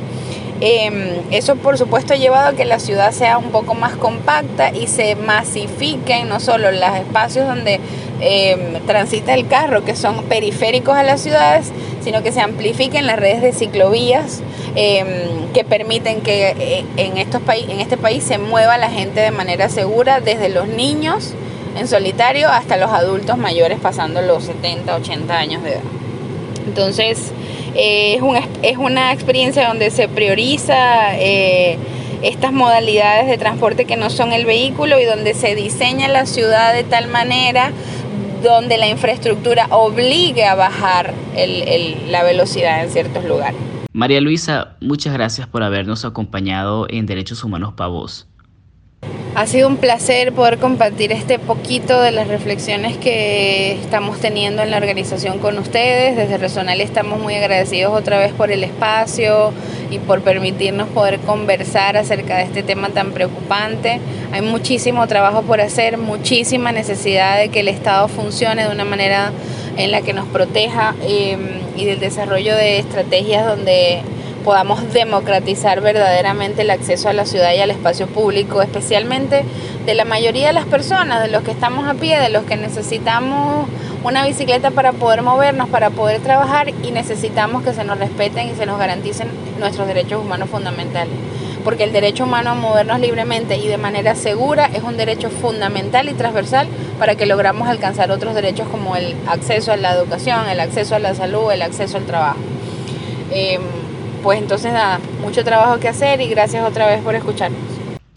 Em, 0.62 1.10
eso 1.32 1.56
por 1.58 1.78
supuesto 1.78 2.14
ha 2.14 2.18
llevado 2.18 2.50
a 2.50 2.54
que 2.54 2.64
la 2.66 2.80
ciudad 2.80 3.12
sea 3.12 3.38
un 3.38 3.52
poco 3.52 3.74
más 3.74 3.96
compacta 3.96 4.70
y 4.70 4.88
se 4.88 5.16
masifiquen 5.16 6.30
no 6.30 6.40
solo 6.40 6.72
los 6.72 6.96
espacios 6.96 7.48
donde 7.48 7.82
em, 8.24 8.82
transita 8.86 9.34
el 9.34 9.48
carro, 9.48 9.84
que 9.84 9.96
son 9.96 10.24
periféricos 10.24 10.96
a 10.96 11.04
las 11.04 11.22
ciudades, 11.22 11.72
sino 12.02 12.24
que 12.24 12.32
se 12.32 12.42
amplifiquen 12.42 13.06
las 13.06 13.18
redes 13.18 13.42
de 13.42 13.54
ciclovías 13.54 14.42
em, 14.76 15.52
que 15.54 15.64
permiten 15.64 16.22
que 16.22 16.56
eh, 16.58 16.86
en, 16.98 17.18
estos 17.18 17.42
en 17.48 17.80
este 17.80 17.98
país 17.98 18.24
se 18.24 18.38
mueva 18.38 18.78
la 18.78 18.90
gente 18.90 19.22
de 19.22 19.32
manera 19.32 19.70
segura, 19.70 20.20
desde 20.20 20.50
los 20.50 20.68
niños 20.68 21.34
en 21.78 21.88
solitario 21.88 22.50
hasta 22.50 22.78
los 22.78 22.92
adultos 22.92 23.38
mayores 23.38 23.80
pasando 23.80 24.22
los 24.22 24.44
70, 24.46 24.96
80 24.96 25.38
años 25.38 25.64
de 25.64 25.72
edad. 25.72 25.82
Entonces, 26.66 27.32
eh, 27.76 28.20
es, 28.62 28.78
una 28.78 29.12
experiencia 29.12 29.68
donde 29.68 29.90
se 29.90 30.08
prioriza 30.08 31.18
eh, 31.18 31.78
estas 32.22 32.54
modalidades 32.54 33.28
de 33.28 33.38
transporte 33.38 33.86
que 33.86 33.98
no 33.98 34.10
son 34.10 34.32
el 34.32 34.46
vehículo 34.46 35.00
y 35.00 35.06
donde 35.06 35.34
se 35.34 35.56
diseña 35.56 36.08
la 36.08 36.26
ciudad 36.26 36.74
de 36.74 36.84
tal 36.84 37.08
manera 37.08 37.72
donde 38.44 38.78
la 38.78 38.88
infraestructura 38.88 39.68
obligue 39.72 40.46
a 40.46 40.56
bajar 40.56 41.14
la 41.36 42.24
velocidad 42.24 42.84
en 42.84 42.92
ciertos 42.92 43.24
lugares. 43.26 43.60
María 43.94 44.22
Luisa, 44.22 44.76
muchas 44.82 45.14
gracias 45.14 45.48
por 45.48 45.64
habernos 45.64 46.04
acompañado 46.04 46.88
en 46.90 47.06
Derechos 47.06 47.44
Humanos 47.44 47.74
para 47.74 47.90
Vos. 47.90 48.28
Ha 49.36 49.48
sido 49.48 49.68
un 49.68 49.78
placer 49.78 50.32
poder 50.32 50.60
compartir 50.60 51.12
este 51.12 51.40
poquito 51.40 52.00
de 52.00 52.12
las 52.12 52.28
reflexiones 52.28 52.98
que 52.98 53.74
estamos 53.74 54.20
teniendo 54.20 54.62
en 54.62 54.70
la 54.70 54.78
organización 54.78 55.40
con 55.40 55.58
ustedes. 55.58 56.16
Desde 56.16 56.38
Resonal 56.38 56.80
estamos 56.82 57.20
muy 57.20 57.34
agradecidos 57.34 57.94
otra 57.94 58.20
vez 58.20 58.32
por 58.32 58.52
el 58.52 58.64
espacio 58.64 59.52
y 59.90 59.98
por 59.98 60.22
permitirnos 60.22 60.88
poder 60.90 61.20
conversar 61.20 61.98
acerca 61.98 62.38
de 62.38 62.44
este 62.44 62.62
tema 62.62 62.90
tan 62.90 63.12
preocupante. 63.12 64.00
Hay 64.34 64.42
muchísimo 64.42 65.06
trabajo 65.06 65.44
por 65.44 65.62
hacer, 65.62 66.00
muchísima 66.00 66.72
necesidad 66.72 67.38
de 67.38 67.50
que 67.50 67.60
el 67.60 67.68
Estado 67.68 68.08
funcione 68.08 68.64
de 68.64 68.74
una 68.74 68.84
manera 68.84 69.32
en 69.78 69.92
la 69.92 70.02
que 70.02 70.14
nos 70.14 70.28
proteja 70.28 70.96
eh, 71.04 71.38
y 71.78 71.86
del 71.86 72.00
desarrollo 72.00 72.56
de 72.56 72.80
estrategias 72.80 73.46
donde 73.46 74.02
podamos 74.44 74.92
democratizar 74.92 75.82
verdaderamente 75.82 76.64
el 76.64 76.72
acceso 76.72 77.10
a 77.10 77.14
la 77.14 77.28
ciudad 77.28 77.54
y 77.54 77.60
al 77.60 77.70
espacio 77.70 78.08
público, 78.08 78.64
especialmente 78.64 79.44
de 79.86 79.94
la 79.94 80.04
mayoría 80.04 80.48
de 80.48 80.54
las 80.54 80.66
personas, 80.66 81.22
de 81.22 81.30
los 81.30 81.44
que 81.44 81.52
estamos 81.52 81.88
a 81.88 81.94
pie, 81.94 82.20
de 82.20 82.30
los 82.30 82.44
que 82.46 82.56
necesitamos 82.56 83.68
una 84.04 84.26
bicicleta 84.26 84.72
para 84.72 84.94
poder 84.94 85.22
movernos, 85.22 85.70
para 85.70 85.92
poder 85.92 86.22
trabajar 86.22 86.70
y 86.70 86.90
necesitamos 86.90 87.62
que 87.62 87.74
se 87.74 87.84
nos 87.84 88.00
respeten 88.00 88.50
y 88.50 88.56
se 88.56 88.66
nos 88.66 88.80
garanticen 88.80 89.28
nuestros 89.60 89.86
derechos 89.86 90.20
humanos 90.24 90.50
fundamentales. 90.50 91.14
Porque 91.64 91.84
el 91.84 91.94
derecho 91.94 92.26
humano 92.26 92.52
a 92.52 92.56
movernos 92.56 93.00
libremente 93.00 93.58
y 93.58 93.68
de 93.68 93.78
manera 93.78 94.16
segura 94.16 94.66
es 94.66 94.84
un 94.84 94.98
derecho 94.98 95.30
fundamental 95.30 96.10
y 96.10 96.14
transversal 96.14 96.68
para 97.00 97.16
que 97.16 97.26
logramos 97.26 97.68
alcanzar 97.68 98.12
otros 98.12 98.36
derechos 98.36 98.68
como 98.68 98.96
el 98.96 99.16
acceso 99.28 99.72
a 99.72 99.78
la 99.78 99.94
educación, 99.94 100.50
el 100.50 100.60
acceso 100.60 100.96
a 100.96 101.00
la 101.00 101.16
salud, 101.16 101.52
el 101.52 101.62
acceso 101.62 101.98
al 101.98 102.06
trabajo. 102.06 102.40
Em, 103.32 103.62
pues 104.22 104.40
entonces 104.40 104.74
nada, 104.74 105.00
mucho 105.22 105.44
trabajo 105.44 105.80
que 105.80 105.88
hacer 105.88 106.22
y 106.22 106.28
gracias 106.28 106.66
otra 106.68 106.88
vez 106.88 107.02
por 107.02 107.16
escucharnos. 107.16 107.60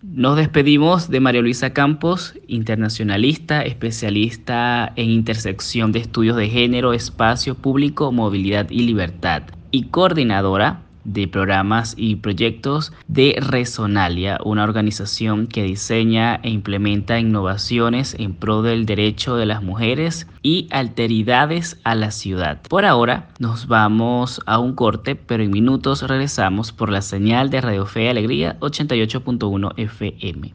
Nos 0.02 0.38
despedimos 0.38 1.10
de 1.10 1.20
María 1.20 1.42
Luisa 1.42 1.74
Campos, 1.74 2.34
internacionalista, 2.46 3.60
especialista 3.60 4.92
en 4.96 5.10
intersección 5.10 5.92
de 5.92 5.98
estudios 5.98 6.36
de 6.36 6.48
género, 6.48 6.94
espacio 6.94 7.54
público, 7.54 8.12
movilidad 8.12 8.70
y 8.70 8.84
libertad, 8.84 9.42
y 9.70 9.88
coordinadora 9.88 10.85
de 11.06 11.28
programas 11.28 11.94
y 11.96 12.16
proyectos 12.16 12.92
de 13.06 13.36
Resonalia, 13.40 14.38
una 14.44 14.64
organización 14.64 15.46
que 15.46 15.62
diseña 15.62 16.40
e 16.42 16.50
implementa 16.50 17.18
innovaciones 17.18 18.14
en 18.18 18.34
pro 18.34 18.62
del 18.62 18.84
derecho 18.86 19.36
de 19.36 19.46
las 19.46 19.62
mujeres 19.62 20.26
y 20.42 20.68
alteridades 20.70 21.78
a 21.84 21.94
la 21.94 22.10
ciudad. 22.10 22.60
Por 22.68 22.84
ahora 22.84 23.28
nos 23.38 23.66
vamos 23.68 24.40
a 24.46 24.58
un 24.58 24.74
corte, 24.74 25.14
pero 25.16 25.42
en 25.42 25.50
minutos 25.50 26.02
regresamos 26.02 26.72
por 26.72 26.90
la 26.90 27.02
señal 27.02 27.50
de 27.50 27.60
Radio 27.60 27.86
Fe 27.86 28.04
y 28.04 28.08
Alegría 28.08 28.56
88.1 28.60 29.72
FM. 29.76 30.54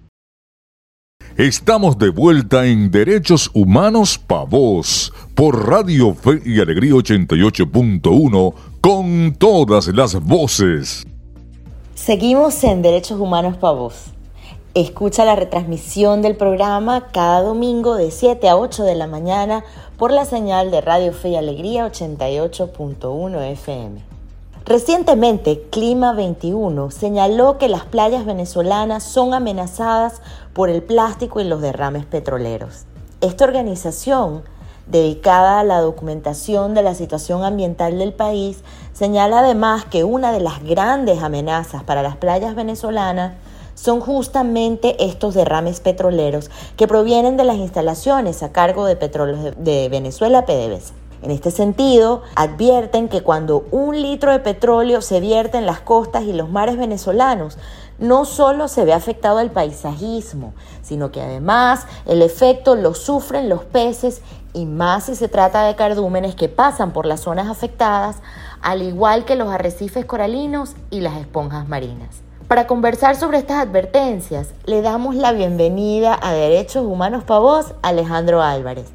Estamos 1.38 1.98
de 1.98 2.10
vuelta 2.10 2.66
en 2.68 2.92
Derechos 2.92 3.50
Humanos 3.54 4.18
Pa' 4.18 4.44
Voz 4.44 5.14
por 5.34 5.68
Radio 5.68 6.14
Fe 6.14 6.42
y 6.46 6.60
Alegría 6.60 6.92
88.1 6.92 8.71
con 8.82 9.36
todas 9.38 9.88
las 9.90 10.20
voces. 10.20 11.06
Seguimos 11.94 12.64
en 12.64 12.82
Derechos 12.82 13.20
Humanos 13.20 13.56
Pa' 13.58 13.72
Voz. 13.72 14.06
Escucha 14.74 15.24
la 15.24 15.36
retransmisión 15.36 16.24
del 16.24 16.36
programa 16.36 17.10
cada 17.12 17.44
domingo 17.44 17.94
de 17.96 18.10
7 18.10 18.50
a 18.50 18.58
8 18.58 18.84
de 18.84 18.96
la 18.96 19.06
mañana 19.06 19.64
por 19.98 20.12
la 20.12 20.26
señal 20.26 20.72
de 20.72 20.82
Radio 20.82 21.14
Fe 21.14 21.30
y 21.30 21.36
Alegría 21.36 21.86
88.1 21.86 23.52
FM. 23.52 24.02
Recientemente, 24.66 25.62
Clima 25.70 26.14
21 26.14 26.90
señaló 26.90 27.60
que 27.60 27.68
las 27.68 27.86
playas 27.86 28.26
venezolanas 28.26 29.04
son 29.04 29.36
amenazadas 29.36 30.24
por 30.54 30.72
el 30.72 30.82
plástico 30.82 31.40
y 31.40 31.44
los 31.44 31.62
derrames 31.62 32.06
petroleros. 32.06 32.86
Esta 33.22 33.44
organización, 33.44 34.42
dedicada 34.92 35.62
a 35.62 35.64
la 35.64 35.80
documentación 35.80 36.74
de 36.74 36.84
la 36.84 36.94
situación 36.94 37.44
ambiental 37.44 37.98
del 37.98 38.14
país, 38.14 38.60
señala 38.94 39.40
además 39.40 39.86
que 39.86 40.04
una 40.04 40.32
de 40.32 40.42
las 40.42 40.64
grandes 40.64 41.24
amenazas 41.24 41.84
para 41.84 42.04
las 42.04 42.18
playas 42.18 42.56
venezolanas 42.56 43.34
son 43.74 44.02
justamente 44.02 45.04
estos 45.04 45.34
derrames 45.34 45.80
petroleros 45.80 46.52
que 46.78 46.88
provienen 46.88 47.38
de 47.38 47.46
las 47.46 47.56
instalaciones 47.56 48.44
a 48.44 48.52
cargo 48.52 48.86
de 48.86 48.96
Petróleos 48.96 49.56
de 49.58 49.90
Venezuela, 49.90 50.46
PDVSA. 50.46 51.01
En 51.22 51.30
este 51.30 51.52
sentido, 51.52 52.24
advierten 52.36 53.08
que 53.08 53.22
cuando 53.22 53.66
un 53.72 54.02
litro 54.02 54.32
de 54.32 54.40
petróleo 54.40 55.02
se 55.02 55.20
vierte 55.20 55.58
en 55.58 55.68
las 55.68 55.80
costas 55.80 56.24
y 56.24 56.34
los 56.34 56.50
mares 56.50 56.78
venezolanos, 56.78 57.58
no 58.00 58.26
solo 58.26 58.68
se 58.68 58.84
ve 58.86 58.94
afectado 58.94 59.40
el 59.40 59.52
paisajismo, 59.52 60.54
sino 60.82 61.12
que 61.12 61.22
además 61.22 61.86
el 62.08 62.24
efecto 62.24 62.76
lo 62.76 62.96
sufren 62.96 63.50
los 63.50 63.64
peces 63.64 64.22
y 64.54 64.66
más 64.66 65.06
si 65.06 65.16
se 65.16 65.28
trata 65.28 65.64
de 65.64 65.76
cardúmenes 65.76 66.34
que 66.34 66.50
pasan 66.50 66.92
por 66.92 67.06
las 67.06 67.22
zonas 67.22 67.48
afectadas, 67.48 68.18
al 68.62 68.82
igual 68.82 69.24
que 69.24 69.36
los 69.36 69.50
arrecifes 69.50 70.06
coralinos 70.06 70.74
y 70.90 71.02
las 71.02 71.18
esponjas 71.18 71.68
marinas. 71.68 72.22
Para 72.48 72.68
conversar 72.68 73.16
sobre 73.16 73.38
estas 73.38 73.66
advertencias, 73.66 74.50
le 74.66 74.82
damos 74.82 75.16
la 75.16 75.32
bienvenida 75.32 76.20
a 76.22 76.34
Derechos 76.34 76.84
Humanos 76.86 77.24
Pavos 77.24 77.76
Alejandro 77.82 78.42
Álvarez. 78.42 78.92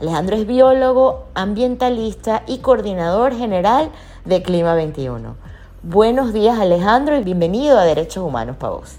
Alejandro 0.00 0.36
es 0.36 0.46
biólogo, 0.46 1.28
ambientalista 1.34 2.42
y 2.46 2.58
coordinador 2.58 3.36
general 3.36 3.90
de 4.24 4.42
Clima 4.42 4.74
21. 4.74 5.36
Buenos 5.82 6.32
días 6.32 6.58
Alejandro 6.58 7.18
y 7.18 7.22
bienvenido 7.22 7.78
a 7.78 7.84
Derechos 7.84 8.24
Humanos 8.24 8.56
para 8.56 8.72
vos. 8.72 8.96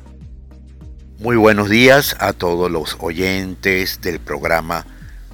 Muy 1.18 1.38
buenos 1.38 1.70
días 1.70 2.16
a 2.20 2.34
todos 2.34 2.70
los 2.70 2.98
oyentes 3.00 4.00
del 4.02 4.20
programa 4.20 4.86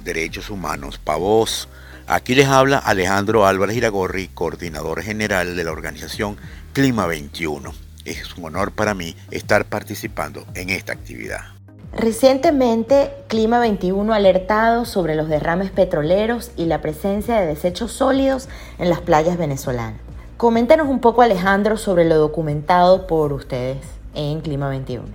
Derechos 0.04 0.48
Humanos 0.48 0.96
para 0.96 1.18
vos. 1.18 1.68
Aquí 2.06 2.34
les 2.34 2.48
habla 2.48 2.78
Alejandro 2.78 3.46
Álvarez 3.46 3.76
Iragorri, 3.76 4.28
coordinador 4.28 5.02
general 5.02 5.54
de 5.54 5.64
la 5.64 5.72
organización 5.72 6.38
Clima 6.72 7.06
21. 7.06 7.74
Es 8.06 8.34
un 8.38 8.46
honor 8.46 8.72
para 8.72 8.94
mí 8.94 9.14
estar 9.30 9.66
participando 9.66 10.46
en 10.54 10.70
esta 10.70 10.94
actividad. 10.94 11.57
Recientemente, 11.92 13.10
Clima 13.28 13.58
21 13.58 14.12
ha 14.12 14.16
alertado 14.16 14.84
sobre 14.84 15.14
los 15.14 15.28
derrames 15.28 15.70
petroleros 15.70 16.52
y 16.56 16.66
la 16.66 16.80
presencia 16.80 17.40
de 17.40 17.46
desechos 17.46 17.92
sólidos 17.92 18.48
en 18.78 18.90
las 18.90 19.00
playas 19.00 19.38
venezolanas. 19.38 20.00
Coméntanos 20.36 20.86
un 20.88 21.00
poco, 21.00 21.22
Alejandro, 21.22 21.76
sobre 21.76 22.04
lo 22.04 22.16
documentado 22.16 23.06
por 23.06 23.32
ustedes 23.32 23.78
en 24.14 24.40
Clima 24.40 24.68
21. 24.68 25.06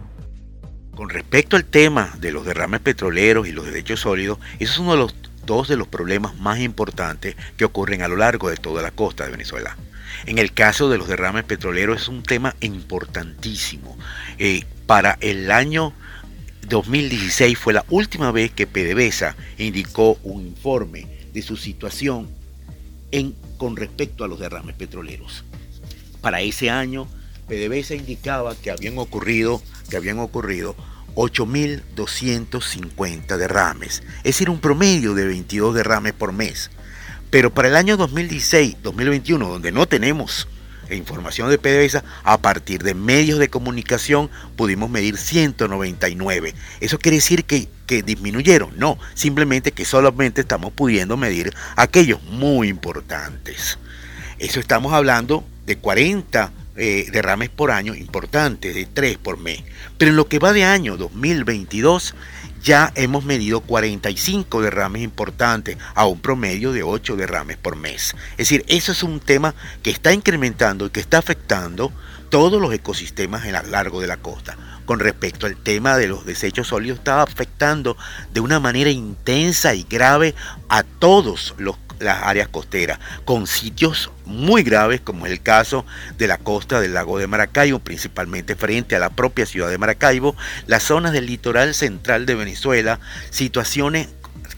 Con 0.95 1.09
respecto 1.09 1.55
al 1.55 1.65
tema 1.65 2.13
de 2.19 2.31
los 2.31 2.45
derrames 2.45 2.81
petroleros 2.81 3.47
y 3.47 3.51
los 3.51 3.65
desechos 3.65 4.01
sólidos, 4.01 4.39
eso 4.59 4.73
es 4.73 4.79
uno 4.79 4.91
de 4.91 4.97
los 4.97 5.15
dos 5.45 5.67
de 5.67 5.77
los 5.77 5.87
problemas 5.87 6.35
más 6.37 6.59
importantes 6.59 7.35
que 7.57 7.65
ocurren 7.65 8.01
a 8.01 8.07
lo 8.07 8.15
largo 8.15 8.49
de 8.49 8.57
toda 8.57 8.81
la 8.81 8.91
costa 8.91 9.25
de 9.25 9.31
Venezuela. 9.31 9.77
En 10.25 10.37
el 10.37 10.53
caso 10.53 10.89
de 10.89 10.97
los 10.97 11.07
derrames 11.07 11.43
petroleros 11.43 12.03
es 12.03 12.07
un 12.07 12.23
tema 12.23 12.55
importantísimo. 12.61 13.97
Eh, 14.37 14.63
para 14.85 15.17
el 15.21 15.51
año 15.51 15.93
2016 16.67 17.57
fue 17.57 17.73
la 17.73 17.85
última 17.89 18.31
vez 18.31 18.51
que 18.51 18.67
PDVSA 18.67 19.35
indicó 19.57 20.19
un 20.23 20.47
informe 20.47 21.07
de 21.33 21.41
su 21.41 21.57
situación 21.57 22.29
en, 23.11 23.35
con 23.57 23.75
respecto 23.75 24.23
a 24.23 24.27
los 24.27 24.39
derrames 24.39 24.75
petroleros. 24.75 25.43
Para 26.21 26.41
ese 26.41 26.69
año, 26.69 27.07
PDVSA 27.47 27.95
indicaba 27.95 28.55
que 28.55 28.69
habían 28.71 28.97
ocurrido, 28.97 29.61
que 29.89 29.97
habían 29.97 30.19
ocurrido 30.19 30.75
8.250 31.15 33.37
derrames, 33.37 34.01
es 34.17 34.23
decir, 34.23 34.49
un 34.49 34.59
promedio 34.59 35.13
de 35.13 35.25
22 35.25 35.75
derrames 35.75 36.13
por 36.13 36.31
mes. 36.31 36.71
Pero 37.29 37.53
para 37.53 37.67
el 37.67 37.75
año 37.75 37.97
2016-2021, 37.97 39.37
donde 39.37 39.71
no 39.71 39.87
tenemos 39.87 40.47
e 40.93 40.97
información 40.97 41.49
de 41.49 41.57
PDVSA, 41.57 42.03
a 42.23 42.37
partir 42.37 42.83
de 42.83 42.93
medios 42.93 43.39
de 43.39 43.49
comunicación 43.49 44.29
pudimos 44.55 44.89
medir 44.89 45.17
199. 45.17 46.53
¿Eso 46.79 46.99
quiere 46.99 47.17
decir 47.17 47.45
que, 47.45 47.67
que 47.85 48.03
disminuyeron? 48.03 48.71
No, 48.77 48.97
simplemente 49.13 49.71
que 49.71 49.85
solamente 49.85 50.41
estamos 50.41 50.71
pudiendo 50.71 51.17
medir 51.17 51.53
aquellos 51.75 52.21
muy 52.23 52.69
importantes. 52.69 53.77
Eso 54.39 54.59
estamos 54.59 54.93
hablando 54.93 55.43
de 55.65 55.77
40 55.77 56.51
eh, 56.75 57.07
derrames 57.11 57.49
por 57.49 57.71
año 57.71 57.93
importantes, 57.95 58.73
de 58.73 58.85
3 58.85 59.17
por 59.17 59.37
mes. 59.37 59.61
Pero 59.97 60.11
en 60.11 60.17
lo 60.17 60.27
que 60.27 60.39
va 60.39 60.53
de 60.53 60.63
año 60.63 60.97
2022 60.97 62.15
ya 62.63 62.91
hemos 62.95 63.25
medido 63.25 63.59
45 63.59 64.61
derrames 64.61 65.03
importantes 65.03 65.77
a 65.93 66.07
un 66.07 66.19
promedio 66.19 66.71
de 66.71 66.81
8 66.81 67.15
derrames 67.17 67.57
por 67.57 67.75
mes. 67.75 68.15
Es 68.31 68.49
decir, 68.49 68.63
eso 68.67 68.93
es 68.93 69.03
un 69.03 69.19
tema 69.19 69.53
que 69.83 69.91
está 69.91 70.13
incrementando 70.13 70.85
y 70.85 70.89
que 70.89 71.01
está 71.01 71.17
afectando 71.17 71.91
todos 72.29 72.59
los 72.59 72.73
ecosistemas 72.73 73.45
en 73.45 73.55
a 73.55 73.61
lo 73.61 73.69
largo 73.69 74.01
de 74.01 74.07
la 74.07 74.17
costa. 74.17 74.57
Con 74.85 74.99
respecto 74.99 75.45
al 75.45 75.55
tema 75.55 75.97
de 75.97 76.07
los 76.07 76.25
desechos 76.25 76.67
sólidos, 76.67 76.99
está 76.99 77.21
afectando 77.21 77.95
de 78.33 78.39
una 78.39 78.59
manera 78.59 78.89
intensa 78.89 79.75
y 79.75 79.83
grave 79.83 80.33
a 80.67 80.83
todos 80.83 81.53
los, 81.57 81.77
las 81.99 82.23
áreas 82.23 82.47
costeras, 82.47 82.99
con 83.25 83.47
sitios 83.47 84.11
muy 84.25 84.63
graves 84.63 85.01
como 85.01 85.25
es 85.25 85.31
el 85.31 85.41
caso 85.41 85.85
de 86.17 86.27
la 86.27 86.37
costa 86.37 86.79
del 86.79 86.93
lago 86.93 87.17
de 87.17 87.27
Maracaibo, 87.27 87.79
principalmente 87.79 88.55
frente 88.55 88.95
a 88.95 88.99
la 88.99 89.09
propia 89.09 89.45
ciudad 89.45 89.69
de 89.69 89.77
Maracaibo, 89.77 90.35
las 90.67 90.83
zonas 90.83 91.13
del 91.13 91.25
litoral 91.25 91.73
central 91.73 92.25
de 92.25 92.35
Venezuela, 92.35 92.99
situaciones 93.29 94.09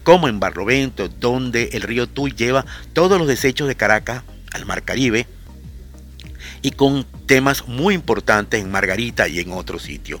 como 0.02 0.28
en 0.28 0.40
Barlovento, 0.40 1.08
donde 1.08 1.70
el 1.72 1.82
río 1.82 2.08
Tuy 2.08 2.32
lleva 2.32 2.64
todos 2.92 3.18
los 3.18 3.28
desechos 3.28 3.68
de 3.68 3.76
Caracas 3.76 4.22
al 4.52 4.66
Mar 4.66 4.82
Caribe, 4.82 5.26
y 6.62 6.72
con 6.72 7.06
temas 7.26 7.68
muy 7.68 7.94
importantes 7.94 8.60
en 8.60 8.70
Margarita 8.70 9.28
y 9.28 9.38
en 9.38 9.52
otros 9.52 9.82
sitios 9.82 10.20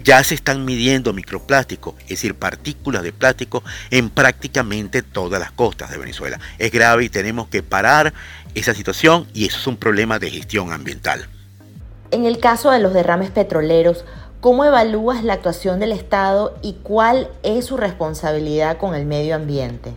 ya 0.00 0.22
se 0.24 0.34
están 0.34 0.64
midiendo 0.64 1.12
microplásticos, 1.12 1.94
es 2.02 2.08
decir, 2.08 2.34
partículas 2.34 3.02
de 3.02 3.12
plástico 3.12 3.62
en 3.90 4.10
prácticamente 4.10 5.02
todas 5.02 5.40
las 5.40 5.52
costas 5.52 5.90
de 5.90 5.98
Venezuela. 5.98 6.38
Es 6.58 6.72
grave 6.72 7.04
y 7.04 7.08
tenemos 7.08 7.48
que 7.48 7.62
parar 7.62 8.12
esa 8.54 8.74
situación 8.74 9.26
y 9.34 9.46
eso 9.46 9.58
es 9.58 9.66
un 9.66 9.76
problema 9.76 10.18
de 10.18 10.30
gestión 10.30 10.72
ambiental. 10.72 11.28
En 12.10 12.26
el 12.26 12.38
caso 12.38 12.70
de 12.70 12.78
los 12.78 12.92
derrames 12.92 13.30
petroleros, 13.30 14.04
¿cómo 14.40 14.64
evalúas 14.64 15.24
la 15.24 15.34
actuación 15.34 15.80
del 15.80 15.92
Estado 15.92 16.58
y 16.62 16.74
cuál 16.82 17.28
es 17.42 17.66
su 17.66 17.76
responsabilidad 17.76 18.76
con 18.76 18.94
el 18.94 19.06
medio 19.06 19.34
ambiente? 19.34 19.92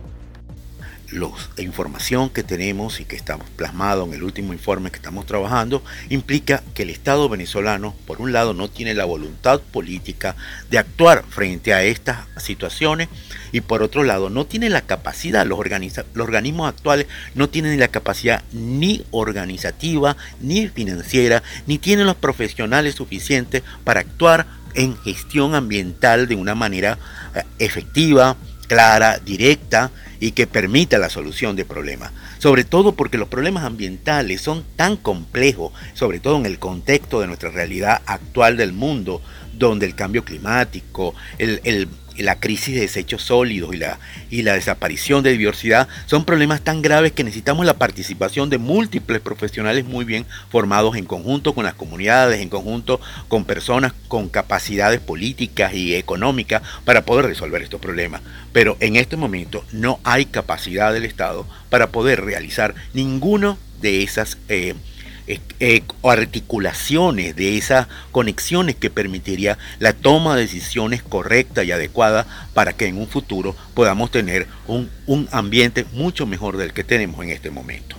La 1.12 1.62
información 1.62 2.30
que 2.30 2.42
tenemos 2.42 3.00
y 3.00 3.04
que 3.04 3.16
estamos 3.16 3.48
plasmado 3.50 4.04
en 4.04 4.14
el 4.14 4.22
último 4.22 4.52
informe 4.52 4.90
que 4.90 4.96
estamos 4.96 5.26
trabajando 5.26 5.82
implica 6.08 6.62
que 6.74 6.82
el 6.82 6.90
Estado 6.90 7.28
venezolano, 7.28 7.94
por 8.06 8.20
un 8.20 8.32
lado, 8.32 8.54
no 8.54 8.68
tiene 8.68 8.94
la 8.94 9.04
voluntad 9.04 9.60
política 9.60 10.34
de 10.70 10.78
actuar 10.78 11.24
frente 11.28 11.72
a 11.72 11.84
estas 11.84 12.26
situaciones 12.38 13.08
y 13.52 13.60
por 13.60 13.82
otro 13.82 14.02
lado, 14.02 14.30
no 14.30 14.46
tiene 14.46 14.68
la 14.68 14.82
capacidad, 14.82 15.46
los, 15.46 15.58
los 15.58 16.26
organismos 16.26 16.68
actuales 16.68 17.06
no 17.34 17.48
tienen 17.48 17.78
la 17.78 17.88
capacidad 17.88 18.42
ni 18.52 19.04
organizativa, 19.12 20.16
ni 20.40 20.68
financiera, 20.68 21.42
ni 21.66 21.78
tienen 21.78 22.06
los 22.06 22.16
profesionales 22.16 22.96
suficientes 22.96 23.62
para 23.84 24.00
actuar 24.00 24.46
en 24.74 24.96
gestión 24.98 25.54
ambiental 25.54 26.28
de 26.28 26.34
una 26.34 26.54
manera 26.54 26.98
eh, 27.34 27.42
efectiva, 27.58 28.36
clara, 28.66 29.18
directa 29.18 29.90
y 30.20 30.32
que 30.32 30.46
permita 30.46 30.98
la 30.98 31.10
solución 31.10 31.56
de 31.56 31.64
problemas. 31.64 32.12
Sobre 32.38 32.64
todo 32.64 32.92
porque 32.92 33.18
los 33.18 33.28
problemas 33.28 33.64
ambientales 33.64 34.40
son 34.40 34.64
tan 34.76 34.96
complejos, 34.96 35.72
sobre 35.94 36.20
todo 36.20 36.36
en 36.36 36.46
el 36.46 36.58
contexto 36.58 37.20
de 37.20 37.26
nuestra 37.26 37.50
realidad 37.50 38.02
actual 38.06 38.56
del 38.56 38.72
mundo, 38.72 39.22
donde 39.52 39.86
el 39.86 39.94
cambio 39.94 40.24
climático, 40.24 41.14
el, 41.38 41.88
la 42.18 42.40
crisis 42.40 42.74
de 42.74 42.82
desechos 42.82 43.22
sólidos 43.22 43.74
y 43.74 43.78
la, 43.78 43.98
y 44.30 44.42
la 44.42 44.54
desaparición 44.54 45.22
de 45.22 45.36
diversidad 45.36 45.88
son 46.06 46.24
problemas 46.24 46.62
tan 46.62 46.82
graves 46.82 47.12
que 47.12 47.24
necesitamos 47.24 47.66
la 47.66 47.74
participación 47.74 48.50
de 48.50 48.58
múltiples 48.58 49.20
profesionales 49.20 49.84
muy 49.84 50.04
bien 50.04 50.26
formados 50.50 50.96
en 50.96 51.04
conjunto 51.04 51.54
con 51.54 51.64
las 51.64 51.74
comunidades, 51.74 52.40
en 52.40 52.48
conjunto 52.48 53.00
con 53.28 53.44
personas 53.44 53.92
con 54.08 54.28
capacidades 54.28 55.00
políticas 55.00 55.74
y 55.74 55.94
económicas 55.94 56.62
para 56.84 57.04
poder 57.04 57.26
resolver 57.26 57.62
estos 57.62 57.80
problemas. 57.80 58.22
Pero 58.52 58.76
en 58.80 58.96
este 58.96 59.16
momento 59.16 59.64
no 59.72 60.00
hay 60.04 60.26
capacidad 60.26 60.92
del 60.92 61.04
Estado 61.04 61.46
para 61.70 61.88
poder 61.88 62.24
realizar 62.24 62.74
ninguno 62.94 63.58
de 63.80 64.02
esas... 64.02 64.38
Eh, 64.48 64.74
eh, 65.26 65.82
articulaciones, 66.02 67.34
de 67.34 67.56
esas 67.58 67.88
conexiones 68.12 68.76
que 68.76 68.90
permitiría 68.90 69.58
la 69.78 69.92
toma 69.92 70.36
de 70.36 70.42
decisiones 70.42 71.02
correctas 71.02 71.64
y 71.64 71.72
adecuadas 71.72 72.26
para 72.54 72.72
que 72.72 72.86
en 72.86 72.98
un 72.98 73.08
futuro 73.08 73.56
podamos 73.74 74.10
tener 74.10 74.46
un, 74.66 74.90
un 75.06 75.28
ambiente 75.32 75.84
mucho 75.92 76.26
mejor 76.26 76.56
del 76.56 76.72
que 76.72 76.84
tenemos 76.84 77.24
en 77.24 77.30
este 77.30 77.50
momento. 77.50 77.96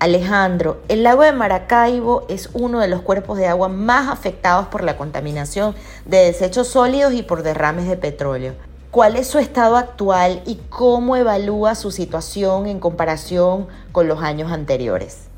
Alejandro, 0.00 0.82
el 0.88 1.02
lago 1.02 1.22
de 1.22 1.32
Maracaibo 1.32 2.26
es 2.28 2.50
uno 2.52 2.80
de 2.80 2.88
los 2.88 3.00
cuerpos 3.00 3.38
de 3.38 3.46
agua 3.46 3.68
más 3.68 4.08
afectados 4.08 4.66
por 4.66 4.84
la 4.84 4.96
contaminación 4.96 5.74
de 6.04 6.18
desechos 6.18 6.68
sólidos 6.68 7.14
y 7.14 7.22
por 7.22 7.42
derrames 7.42 7.88
de 7.88 7.96
petróleo. 7.96 8.54
¿Cuál 8.90 9.16
es 9.16 9.28
su 9.28 9.38
estado 9.38 9.76
actual 9.76 10.42
y 10.46 10.60
cómo 10.68 11.16
evalúa 11.16 11.74
su 11.74 11.90
situación 11.90 12.66
en 12.66 12.80
comparación 12.80 13.66
con 13.92 14.06
los 14.06 14.22
años 14.22 14.52
anteriores? 14.52 15.28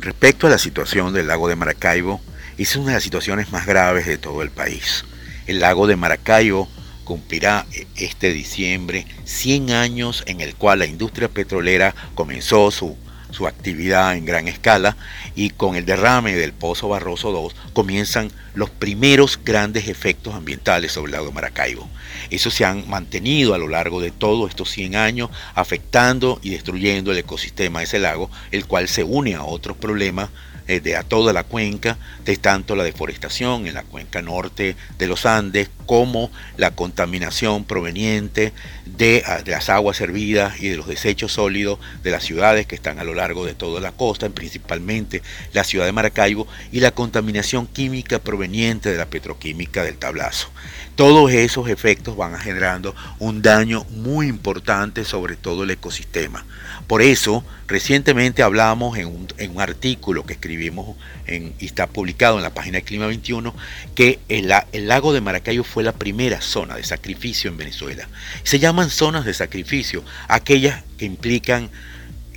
Respecto 0.00 0.46
a 0.46 0.50
la 0.50 0.58
situación 0.58 1.12
del 1.12 1.26
lago 1.26 1.48
de 1.48 1.56
Maracaibo, 1.56 2.20
es 2.56 2.76
una 2.76 2.88
de 2.88 2.94
las 2.94 3.02
situaciones 3.02 3.50
más 3.50 3.66
graves 3.66 4.06
de 4.06 4.16
todo 4.16 4.42
el 4.42 4.50
país. 4.50 5.04
El 5.46 5.58
lago 5.58 5.88
de 5.88 5.96
Maracaibo 5.96 6.68
cumplirá 7.02 7.66
eh, 7.72 7.86
este 7.96 8.32
diciembre 8.32 9.06
100 9.24 9.72
años 9.72 10.22
en 10.26 10.40
el 10.40 10.54
cual 10.54 10.80
la 10.80 10.86
industria 10.86 11.28
petrolera 11.28 11.94
comenzó 12.14 12.70
su, 12.70 12.96
su 13.30 13.46
actividad 13.46 14.16
en 14.16 14.24
gran 14.24 14.48
escala 14.48 14.96
y 15.34 15.50
con 15.50 15.76
el 15.76 15.84
derrame 15.84 16.34
del 16.34 16.52
Pozo 16.52 16.88
Barroso 16.88 17.30
II 17.30 17.56
comienzan 17.72 18.30
los 18.54 18.70
primeros 18.70 19.38
grandes 19.44 19.88
efectos 19.88 20.34
ambientales 20.34 20.92
sobre 20.92 21.10
el 21.10 21.18
lago 21.18 21.32
Maracaibo. 21.32 21.88
Esos 22.30 22.54
se 22.54 22.64
han 22.64 22.88
mantenido 22.88 23.54
a 23.54 23.58
lo 23.58 23.68
largo 23.68 24.00
de 24.00 24.10
todos 24.10 24.50
estos 24.50 24.70
100 24.70 24.96
años, 24.96 25.30
afectando 25.54 26.40
y 26.42 26.50
destruyendo 26.50 27.12
el 27.12 27.18
ecosistema 27.18 27.80
de 27.80 27.84
ese 27.84 27.98
lago, 27.98 28.30
el 28.50 28.66
cual 28.66 28.88
se 28.88 29.04
une 29.04 29.34
a 29.34 29.44
otros 29.44 29.76
problemas 29.76 30.30
de 30.68 30.96
a 30.96 31.02
toda 31.02 31.32
la 31.32 31.44
cuenca, 31.44 31.96
de 32.24 32.36
tanto 32.36 32.76
la 32.76 32.84
deforestación 32.84 33.66
en 33.66 33.74
la 33.74 33.82
cuenca 33.82 34.20
norte 34.20 34.76
de 34.98 35.06
los 35.06 35.24
Andes 35.24 35.70
como 35.86 36.30
la 36.58 36.72
contaminación 36.72 37.64
proveniente 37.64 38.52
de, 38.84 39.22
ah, 39.26 39.40
de, 39.42 39.52
las 39.52 39.70
aguas 39.70 39.96
servidas 39.96 40.60
y 40.60 40.68
de 40.68 40.76
los 40.76 40.86
desechos 40.86 41.32
sólidos 41.32 41.78
de 42.02 42.10
las 42.10 42.24
ciudades 42.24 42.66
que 42.66 42.74
están 42.74 42.98
a 42.98 43.04
lo 43.04 43.14
largo 43.14 43.46
de 43.46 43.54
toda 43.54 43.80
la 43.80 43.92
costa, 43.92 44.28
principalmente 44.28 45.22
la 45.54 45.64
ciudad 45.64 45.86
de 45.86 45.92
Maracaibo, 45.92 46.46
y 46.70 46.80
la 46.80 46.90
contaminación 46.90 47.66
química 47.66 48.18
proveniente 48.18 48.92
de 48.92 48.98
la 48.98 49.06
petroquímica 49.06 49.82
del 49.82 49.96
tablazo. 49.96 50.50
Todos 50.98 51.30
esos 51.30 51.68
efectos 51.68 52.16
van 52.16 52.36
generando 52.40 52.92
un 53.20 53.40
daño 53.40 53.84
muy 53.84 54.26
importante 54.26 55.04
sobre 55.04 55.36
todo 55.36 55.62
el 55.62 55.70
ecosistema. 55.70 56.44
Por 56.88 57.02
eso, 57.02 57.44
recientemente 57.68 58.42
hablamos 58.42 58.98
en 58.98 59.06
un, 59.06 59.60
artículo 59.60 60.26
que 60.26 60.32
escribimos 60.32 60.96
y 61.28 61.64
está 61.64 61.86
publicado 61.86 62.38
en 62.38 62.42
la 62.42 62.52
página 62.52 62.78
de 62.78 62.82
Clima 62.82 63.06
21, 63.06 63.54
que 63.94 64.18
el, 64.28 64.52
el, 64.72 64.88
lago 64.88 65.12
de 65.12 65.20
Maracaibo 65.20 65.62
fue 65.62 65.84
la 65.84 65.92
primera 65.92 66.40
zona 66.40 66.74
de 66.74 66.82
sacrificio 66.82 67.48
en 67.48 67.58
Venezuela. 67.58 68.08
Se 68.42 68.58
llaman 68.58 68.90
zonas 68.90 69.24
de 69.24 69.34
sacrificio, 69.34 70.02
aquellas 70.26 70.82
que 70.96 71.04
implican 71.04 71.70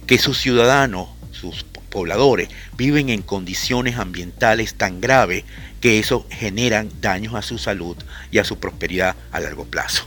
que 0.05 0.19
sus 0.19 0.37
ciudadanos, 0.37 1.09
sus 1.31 1.65
pobladores, 1.89 2.49
viven 2.77 3.09
en 3.09 3.23
condiciones 3.23 3.97
ambientales 3.97 4.75
tan 4.75 5.01
graves 5.01 5.45
que 5.81 5.99
eso 5.99 6.25
generan 6.29 6.89
daños 7.01 7.33
a 7.33 7.41
su 7.41 7.57
salud 7.57 7.97
y 8.31 8.37
a 8.37 8.45
su 8.45 8.59
prosperidad 8.59 9.15
a 9.31 9.39
largo 9.39 9.65
plazo. 9.65 10.05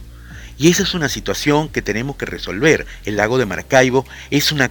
Y 0.56 0.70
esa 0.70 0.84
es 0.84 0.94
una 0.94 1.08
situación 1.08 1.68
que 1.68 1.82
tenemos 1.82 2.16
que 2.16 2.26
resolver. 2.26 2.87
El 3.04 3.16
lago 3.16 3.38
de 3.38 3.46
Maracaibo 3.46 4.06
es 4.30 4.52
una, 4.52 4.70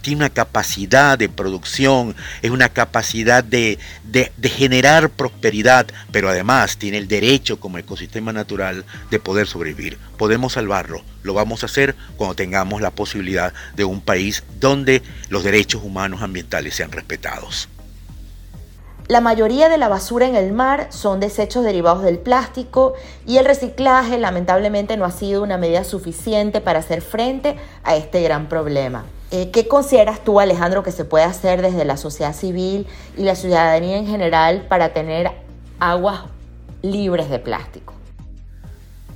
tiene 0.00 0.16
una 0.16 0.30
capacidad 0.30 1.18
de 1.18 1.28
producción, 1.28 2.14
es 2.42 2.50
una 2.50 2.68
capacidad 2.68 3.42
de, 3.42 3.78
de, 4.04 4.48
generar 4.48 5.10
prosperidad, 5.10 5.88
pero 6.12 6.28
además 6.28 6.76
tiene 6.76 6.98
el 6.98 7.08
derecho 7.08 7.58
como 7.58 7.78
ecosistema 7.78 8.32
natural 8.32 8.84
de 9.10 9.18
poder 9.18 9.48
sobrevivir. 9.48 9.98
Podemos 10.16 10.52
salvarlo, 10.52 11.04
lo 11.24 11.34
vamos 11.34 11.64
a 11.64 11.66
hacer 11.66 11.96
cuando 12.16 12.36
tengamos 12.36 12.80
la 12.80 12.92
posibilidad 12.92 13.52
de 13.74 13.84
un 13.84 14.00
país 14.00 14.44
donde 14.60 15.02
los 15.28 15.42
derechos 15.42 15.82
humanos 15.82 16.22
ambientales 16.22 16.76
sean 16.76 16.92
respetados. 16.92 17.68
La 19.08 19.20
mayoría 19.20 19.68
de 19.68 19.78
la 19.78 19.88
basura 19.88 20.26
en 20.26 20.36
el 20.36 20.52
mar 20.52 20.86
son 20.90 21.18
desechos 21.18 21.64
derivados 21.64 22.02
del 22.02 22.18
plástico 22.18 22.94
y 23.26 23.38
el 23.38 23.44
reciclaje 23.44 24.16
lamentablemente 24.16 24.96
no 24.96 25.04
ha 25.04 25.10
sido 25.10 25.42
una 25.42 25.58
medida 25.58 25.84
suficiente 25.84 26.60
para 26.60 26.78
hacer 26.78 27.02
frente 27.02 27.56
a 27.82 27.96
este 27.96 28.22
gran 28.22 28.48
problema. 28.48 29.04
Eh, 29.32 29.50
¿Qué 29.50 29.66
consideras 29.66 30.20
tú, 30.20 30.40
Alejandro, 30.40 30.82
que 30.82 30.92
se 30.92 31.04
puede 31.04 31.24
hacer 31.24 31.62
desde 31.62 31.84
la 31.84 31.96
sociedad 31.96 32.34
civil 32.34 32.86
y 33.16 33.24
la 33.24 33.34
ciudadanía 33.34 33.96
en 33.96 34.06
general 34.06 34.66
para 34.68 34.92
tener 34.92 35.30
aguas 35.80 36.20
libres 36.82 37.28
de 37.28 37.38
plástico? 37.38 37.94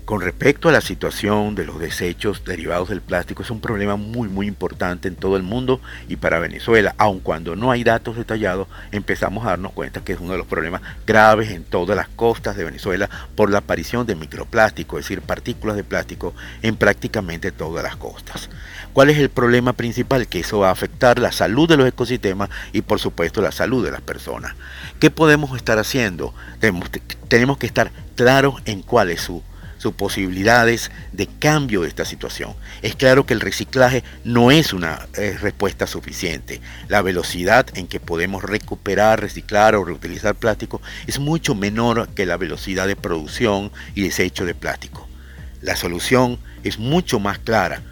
Con 0.07 0.21
respecto 0.21 0.69
a 0.69 0.73
la 0.73 0.81
situación 0.81 1.57
de 1.57 1.65
los 1.65 1.81
desechos 1.81 2.45
derivados 2.45 2.91
del 2.91 3.01
plástico, 3.01 3.43
es 3.43 3.51
un 3.51 3.61
problema 3.61 3.97
muy 3.97 4.29
muy 4.29 4.47
importante 4.47 5.09
en 5.09 5.17
todo 5.17 5.37
el 5.37 5.43
mundo 5.43 5.81
y 6.07 6.15
para 6.15 6.39
Venezuela, 6.39 6.95
aun 6.97 7.19
cuando 7.19 7.57
no 7.57 7.73
hay 7.73 7.83
datos 7.83 8.17
detallados, 8.17 8.69
empezamos 8.93 9.45
a 9.45 9.51
darnos 9.51 9.73
cuenta 9.73 10.05
que 10.05 10.13
es 10.13 10.21
uno 10.21 10.31
de 10.31 10.39
los 10.39 10.47
problemas 10.47 10.81
graves 11.09 11.51
en 11.51 11.65
todas 11.65 11.97
las 11.97 12.07
costas 12.07 12.57
de 12.57 12.63
Venezuela 12.63 13.11
por 13.35 13.51
la 13.51 13.59
aparición 13.59 14.07
de 14.07 14.15
microplástico, 14.15 14.97
es 14.97 15.07
decir, 15.07 15.23
partículas 15.23 15.75
de 15.75 15.83
plástico 15.83 16.35
en 16.63 16.77
prácticamente 16.77 17.51
todas 17.51 17.83
las 17.83 17.97
costas. 17.97 18.49
¿Cuál 18.93 19.11
es 19.11 19.19
el 19.19 19.29
problema 19.29 19.73
principal? 19.73 20.29
Que 20.29 20.39
eso 20.39 20.61
va 20.61 20.69
a 20.69 20.73
afectar 20.73 21.19
la 21.19 21.33
salud 21.33 21.69
de 21.69 21.79
los 21.79 21.89
ecosistemas 21.89 22.49
y 22.73 22.83
por 22.83 23.01
supuesto 23.01 23.43
la 23.43 23.51
salud 23.51 23.85
de 23.85 23.91
las 23.91 24.03
personas. 24.03 24.55
¿Qué 25.01 25.11
podemos 25.11 25.57
estar 25.57 25.81
haciendo? 25.81 26.33
Tenemos, 26.61 26.91
tenemos 27.27 27.59
que 27.59 27.67
estar 27.67 27.91
claros 28.15 28.63
en 28.67 28.83
cuál 28.83 29.11
es 29.11 29.23
su 29.23 29.43
sus 29.79 29.95
posibilidades 29.95 30.91
de 31.13 31.27
cambio 31.27 31.83
de 31.83 31.89
esta 31.89 32.05
situación. 32.05 32.55
Es 32.83 32.97
claro 32.97 33.27
que 33.27 33.35
el 33.35 33.41
reciclaje 33.41 34.03
no 34.25 34.51
es 34.51 34.73
una 34.73 35.07
eh, 35.15 35.37
respuesta 35.41 35.87
suficiente. 35.87 36.61
La 36.89 37.03
velocidad 37.03 37.67
en 37.75 37.87
que 37.87 38.01
podemos 38.01 38.43
recuperar, 38.43 39.21
reciclar 39.21 39.75
o 39.75 39.85
reutilizar 39.85 40.35
plástico 40.35 40.81
es 41.07 41.19
mucho 41.19 41.55
menor 41.55 42.09
que 42.09 42.27
la 42.27 42.37
velocidad 42.37 42.87
de 42.87 42.97
producción 42.97 43.71
y 43.95 44.03
desecho 44.03 44.45
de 44.45 44.55
plástico. 44.55 45.07
La 45.61 45.77
solución 45.77 46.39
es 46.65 46.79
mucho 46.79 47.19
más 47.19 47.39
clara. 47.39 47.83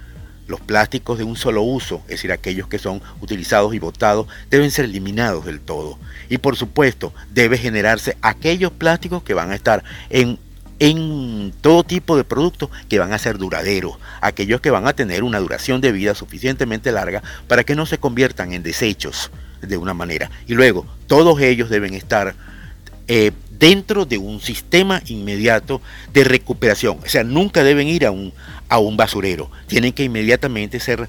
Los 0.47 0.61
plásticos 0.61 1.17
de 1.17 1.25
un 1.25 1.37
solo 1.37 1.63
uso, 1.63 2.03
es 2.05 2.17
decir, 2.17 2.31
aquellos 2.31 2.69
que 2.69 2.79
son 2.79 3.01
utilizados 3.23 3.75
y 3.75 3.79
botados, 3.79 4.27
deben 4.51 4.71
ser 4.71 4.85
eliminados 4.85 5.47
del 5.47 5.61
todo. 5.61 5.99
Y 6.29 6.37
por 6.37 6.57
supuesto, 6.57 7.15
debe 7.33 7.57
generarse 7.57 8.19
aquellos 8.21 8.71
plásticos 8.71 9.23
que 9.23 9.33
van 9.33 9.51
a 9.51 9.55
estar 9.55 9.83
en 10.11 10.39
en 10.81 11.34
todo 11.53 11.85
tipo 11.85 12.17
de 12.17 12.25
productos 12.25 12.71
que 12.89 12.99
van 12.99 13.13
a 13.13 13.19
ser 13.19 13.39
duraderos, 13.39 13.97
aquellos 14.21 14.61
que 14.61 14.71
van 14.71 14.87
a 14.87 14.93
tener 14.95 15.23
una 15.23 15.41
duración 15.41 15.81
de 15.81 15.93
vida 15.93 16.15
suficientemente 16.15 16.93
larga 16.93 17.23
para 17.49 17.65
que 17.65 17.75
no 17.75 17.87
se 17.87 17.99
conviertan 17.99 18.53
en 18.53 18.63
desechos 18.63 19.31
de 19.61 19.77
una 19.77 19.95
manera. 19.95 20.31
Y 20.47 20.55
luego, 20.55 20.87
todos 21.07 21.41
ellos 21.41 21.71
deben 21.71 21.95
estar 21.95 22.35
eh, 23.09 23.33
dentro 23.59 24.05
de 24.05 24.19
un 24.19 24.41
sistema 24.41 25.03
inmediato 25.07 25.81
de 26.13 26.25
recuperación. 26.25 26.99
O 27.05 27.09
sea, 27.09 27.25
nunca 27.25 27.63
deben 27.63 27.89
ir 27.89 28.07
a 28.07 28.11
un, 28.11 28.33
a 28.69 28.79
un 28.79 28.97
basurero. 28.97 29.51
Tienen 29.67 29.93
que 29.93 30.05
inmediatamente 30.05 30.81
ser 30.81 31.09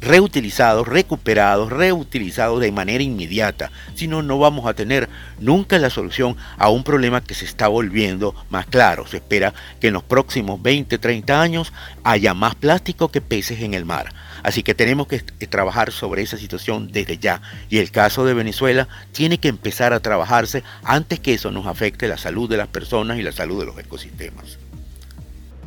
reutilizados, 0.00 0.86
recuperados, 0.86 1.70
reutilizados 1.70 2.60
de 2.60 2.72
manera 2.72 3.02
inmediata. 3.02 3.70
Si 3.94 4.06
no, 4.06 4.22
no 4.22 4.38
vamos 4.38 4.66
a 4.66 4.74
tener 4.74 5.08
nunca 5.40 5.78
la 5.78 5.90
solución 5.90 6.36
a 6.56 6.68
un 6.68 6.84
problema 6.84 7.22
que 7.22 7.34
se 7.34 7.44
está 7.44 7.68
volviendo 7.68 8.34
más 8.50 8.66
claro. 8.66 9.06
Se 9.06 9.16
espera 9.16 9.54
que 9.80 9.88
en 9.88 9.94
los 9.94 10.02
próximos 10.02 10.62
20, 10.62 10.98
30 10.98 11.40
años 11.40 11.72
haya 12.04 12.34
más 12.34 12.54
plástico 12.54 13.08
que 13.08 13.20
peces 13.20 13.60
en 13.60 13.74
el 13.74 13.84
mar. 13.84 14.12
Así 14.42 14.62
que 14.62 14.74
tenemos 14.74 15.08
que 15.08 15.20
trabajar 15.48 15.90
sobre 15.90 16.22
esa 16.22 16.36
situación 16.36 16.92
desde 16.92 17.18
ya. 17.18 17.42
Y 17.68 17.78
el 17.78 17.90
caso 17.90 18.24
de 18.24 18.34
Venezuela 18.34 18.88
tiene 19.12 19.38
que 19.38 19.48
empezar 19.48 19.92
a 19.92 20.00
trabajarse 20.00 20.62
antes 20.84 21.20
que 21.20 21.34
eso 21.34 21.50
nos 21.50 21.66
afecte 21.66 22.08
la 22.08 22.18
salud 22.18 22.48
de 22.48 22.56
las 22.56 22.68
personas 22.68 23.18
y 23.18 23.22
la 23.22 23.32
salud 23.32 23.60
de 23.60 23.66
los 23.66 23.78
ecosistemas. 23.78 24.58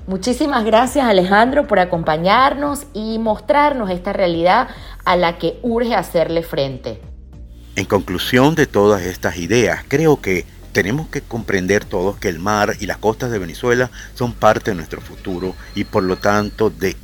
Muchísimas 0.07 0.65
gracias 0.65 1.05
Alejandro 1.05 1.67
por 1.67 1.79
acompañarnos 1.79 2.85
y 2.93 3.19
mostrarnos 3.19 3.89
esta 3.89 4.13
realidad 4.13 4.67
a 5.05 5.15
la 5.15 5.37
que 5.37 5.59
urge 5.61 5.95
hacerle 5.95 6.43
frente. 6.43 6.99
En 7.75 7.85
conclusión 7.85 8.55
de 8.55 8.67
todas 8.67 9.03
estas 9.03 9.37
ideas, 9.37 9.83
creo 9.87 10.19
que 10.19 10.45
tenemos 10.71 11.07
que 11.07 11.21
comprender 11.21 11.85
todos 11.85 12.17
que 12.17 12.29
el 12.29 12.39
mar 12.39 12.75
y 12.79 12.85
las 12.85 12.97
costas 12.97 13.31
de 13.31 13.39
Venezuela 13.39 13.91
son 14.15 14.33
parte 14.33 14.71
de 14.71 14.75
nuestro 14.75 15.01
futuro 15.01 15.55
y 15.75 15.83
por 15.83 16.03
lo 16.03 16.17
tanto 16.17 16.69
de 16.69 16.95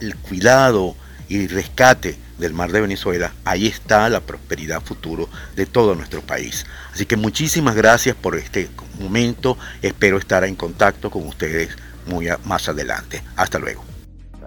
el 0.00 0.16
cuidado 0.16 0.94
y 1.28 1.46
rescate 1.46 2.18
del 2.38 2.52
mar 2.52 2.72
de 2.72 2.80
Venezuela, 2.80 3.32
ahí 3.44 3.66
está 3.66 4.08
la 4.08 4.20
prosperidad 4.20 4.82
futuro 4.82 5.28
de 5.54 5.64
todo 5.64 5.94
nuestro 5.94 6.20
país. 6.22 6.66
Así 6.92 7.06
que 7.06 7.16
muchísimas 7.16 7.74
gracias 7.74 8.16
por 8.16 8.36
este 8.36 8.68
momento, 8.98 9.56
espero 9.80 10.18
estar 10.18 10.44
en 10.44 10.56
contacto 10.56 11.10
con 11.10 11.26
ustedes 11.26 11.70
muy 12.06 12.28
más 12.44 12.68
adelante. 12.68 13.22
Hasta 13.36 13.58
luego. 13.58 13.82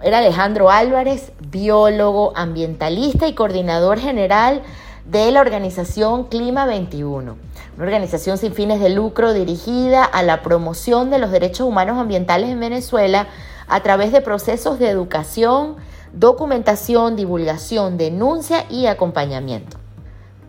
Era 0.02 0.18
Alejandro 0.18 0.70
Álvarez, 0.70 1.32
biólogo, 1.50 2.32
ambientalista 2.36 3.28
y 3.28 3.34
coordinador 3.34 3.98
general 3.98 4.62
de 5.06 5.30
la 5.30 5.40
organización 5.40 6.24
Clima 6.24 6.66
21, 6.66 7.36
una 7.76 7.84
organización 7.84 8.38
sin 8.38 8.52
fines 8.52 8.80
de 8.80 8.90
lucro 8.90 9.32
dirigida 9.32 10.04
a 10.04 10.22
la 10.22 10.42
promoción 10.42 11.10
de 11.10 11.18
los 11.18 11.30
derechos 11.30 11.66
humanos 11.66 11.98
ambientales 11.98 12.50
en 12.50 12.60
Venezuela 12.60 13.28
a 13.68 13.80
través 13.82 14.12
de 14.12 14.20
procesos 14.20 14.78
de 14.78 14.90
educación, 14.90 15.76
documentación, 16.12 17.16
divulgación, 17.16 17.96
denuncia 17.96 18.64
y 18.68 18.86
acompañamiento. 18.86 19.78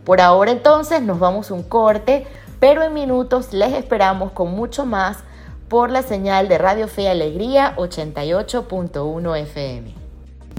Por 0.03 0.21
ahora 0.21 0.51
entonces 0.51 1.01
nos 1.01 1.19
vamos 1.19 1.51
un 1.51 1.63
corte, 1.63 2.25
pero 2.59 2.81
en 2.81 2.93
minutos 2.93 3.53
les 3.53 3.73
esperamos 3.73 4.31
con 4.31 4.51
mucho 4.51 4.85
más 4.85 5.17
por 5.69 5.91
la 5.91 6.01
señal 6.01 6.47
de 6.47 6.57
Radio 6.57 6.87
Fe 6.87 7.03
y 7.03 7.07
Alegría 7.07 7.75
88.1 7.77 9.37
FM. 9.41 9.93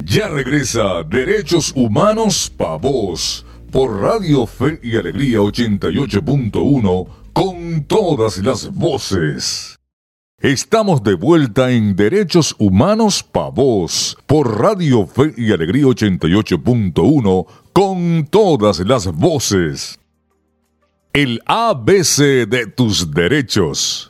Ya 0.04 0.28
regresa 0.28 1.02
Derechos 1.02 1.72
Humanos 1.74 2.52
Pa' 2.56 2.76
Vos 2.76 3.44
por 3.70 4.00
Radio 4.00 4.46
Fe 4.46 4.78
y 4.82 4.96
Alegría 4.96 5.38
88.1 5.38 7.06
con 7.32 7.84
todas 7.84 8.38
las 8.38 8.72
voces. 8.72 9.78
Estamos 10.40 11.02
de 11.02 11.14
vuelta 11.14 11.72
en 11.72 11.96
Derechos 11.96 12.54
Humanos 12.58 13.24
Pa' 13.24 13.50
Vos 13.50 14.16
por 14.26 14.60
Radio 14.60 15.06
Fe 15.06 15.34
y 15.36 15.52
Alegría 15.52 15.84
88.1 15.86 17.46
con 17.72 18.26
todas 18.30 18.78
las 18.80 19.06
voces. 19.12 19.98
El 21.12 21.42
ABC 21.46 22.46
de 22.48 22.66
tus 22.66 23.10
derechos. 23.10 24.07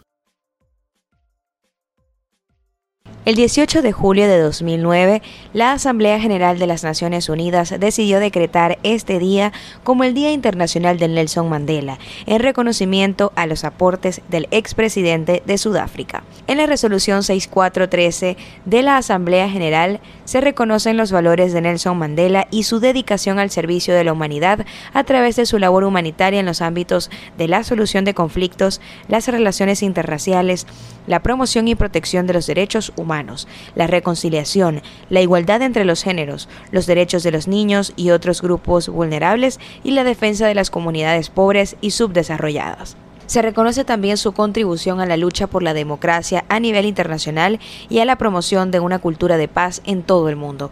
El 3.24 3.35
18 3.35 3.83
de 3.83 3.92
julio 3.92 4.26
de 4.26 4.40
2009, 4.40 5.20
la 5.52 5.72
Asamblea 5.72 6.18
General 6.18 6.59
de 6.59 6.66
las 6.66 6.83
Naciones 6.83 7.28
Unidas 7.28 7.74
decidió 7.78 8.20
decretar 8.20 8.78
este 8.85 9.18
día 9.18 9.52
como 9.85 10.04
el 10.04 10.14
Día 10.14 10.33
Internacional 10.33 10.98
de 10.98 11.09
Nelson 11.09 11.48
Mandela, 11.48 11.98
en 12.24 12.40
reconocimiento 12.40 13.33
a 13.37 13.46
los 13.46 13.64
aportes 13.64 14.22
del 14.31 14.48
expresidente 14.50 15.42
de 15.44 15.59
Sudáfrica. 15.59 16.22
En 16.46 16.57
la 16.57 16.64
resolución 16.64 17.22
6413 17.22 18.38
de 18.64 18.83
la 18.83 18.96
Asamblea 18.96 19.50
General 19.50 20.00
se 20.24 20.40
reconocen 20.40 20.96
los 20.96 21.12
valores 21.12 21.52
de 21.52 21.61
Nelson 21.61 21.98
Mandela 21.98 22.48
y 22.50 22.62
su 22.62 22.81
dedicación 22.81 23.38
al 23.38 23.50
servicio 23.50 23.94
de 23.94 24.04
la 24.04 24.12
humanidad 24.12 24.64
a 24.94 25.04
través 25.04 25.37
de 25.37 25.44
su 25.44 25.59
labor 25.59 25.85
humanitaria 25.85 26.40
en 26.40 26.46
los 26.46 26.62
ámbitos 26.62 27.11
de 27.37 27.48
la 27.48 27.62
solución 27.62 28.07
de 28.07 28.14
conflictos, 28.14 28.81
las 29.09 29.28
relaciones 29.28 29.83
interraciales, 29.83 30.66
la 31.07 31.22
promoción 31.22 31.68
y 31.68 31.74
protección 31.74 32.26
de 32.26 32.35
los 32.35 32.46
derechos 32.46 32.92
humanos, 33.09 33.49
la 33.75 33.87
reconciliación, 33.87 34.83
la 35.09 35.23
igualdad 35.23 35.62
entre 35.62 35.87
los 35.87 36.03
géneros, 36.03 36.47
los 36.73 36.85
derechos 36.85 37.23
de 37.23 37.31
los 37.31 37.49
niños 37.49 37.94
y 37.97 38.11
otros 38.11 38.42
grupos 38.42 38.90
vulnerables 38.90 39.59
y 39.83 39.92
la 39.92 40.05
defensa 40.05 40.47
de 40.47 40.55
las 40.55 40.68
comunidades 40.68 41.31
pobres 41.31 41.77
y 41.81 41.92
subdesarrolladas. 41.92 42.99
Se 43.25 43.40
reconoce 43.40 43.85
también 43.85 44.18
su 44.18 44.33
contribución 44.33 45.01
a 45.01 45.07
la 45.07 45.16
lucha 45.16 45.47
por 45.47 45.62
la 45.62 45.75
democracia 45.75 46.44
a 46.51 46.61
nivel 46.61 46.85
internacional 46.85 47.61
y 47.88 48.01
a 48.01 48.05
la 48.05 48.16
promoción 48.16 48.71
de 48.71 48.81
una 48.81 48.99
cultura 48.99 49.38
de 49.38 49.49
paz 49.49 49.81
en 49.85 50.03
todo 50.03 50.29
el 50.29 50.37
mundo. 50.37 50.71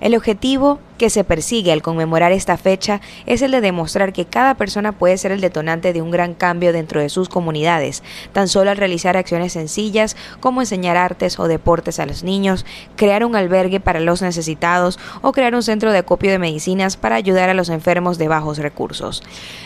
El 0.00 0.14
objetivo 0.14 0.78
que 0.98 1.10
se 1.10 1.24
persigue 1.24 1.72
al 1.72 1.82
conmemorar 1.82 2.32
esta 2.32 2.56
fecha 2.56 3.00
es 3.26 3.42
el 3.42 3.50
de 3.50 3.60
demostrar 3.60 4.12
que 4.12 4.24
cada 4.24 4.54
persona 4.54 4.92
puede 4.92 5.18
ser 5.18 5.32
el 5.32 5.40
detonante 5.40 5.92
de 5.92 6.02
un 6.02 6.10
gran 6.10 6.34
cambio 6.34 6.72
dentro 6.72 7.00
de 7.00 7.08
sus 7.08 7.28
comunidades, 7.28 8.02
tan 8.32 8.48
solo 8.48 8.70
al 8.70 8.76
realizar 8.76 9.16
acciones 9.16 9.52
sencillas 9.52 10.16
como 10.40 10.60
enseñar 10.60 10.96
artes 10.96 11.38
o 11.38 11.48
deportes 11.48 11.98
a 12.00 12.06
los 12.06 12.24
niños, 12.24 12.64
crear 12.96 13.24
un 13.24 13.36
albergue 13.36 13.80
para 13.80 14.00
los 14.00 14.22
necesitados 14.22 14.98
o 15.22 15.32
crear 15.32 15.54
un 15.54 15.62
centro 15.62 15.92
de 15.92 15.98
acopio 15.98 16.30
de 16.30 16.38
medicinas 16.38 16.96
para 16.96 17.16
ayudar 17.16 17.48
a 17.48 17.54
los 17.54 17.68
enfermos 17.68 18.18
de 18.18 18.28
bajos 18.28 18.58
recursos. 18.58 19.22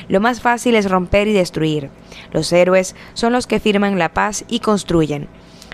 Lo 0.08 0.20
más 0.20 0.40
fácil 0.40 0.74
es 0.74 0.90
romper 0.90 1.28
y 1.28 1.32
destruir. 1.32 1.90
Los 2.32 2.52
héroes 2.52 2.94
son 3.14 3.32
los 3.32 3.46
que 3.46 3.60
firman 3.60 3.98
la 3.98 4.10
paz 4.10 4.44
y 4.48 4.60
construyen. 4.60 5.28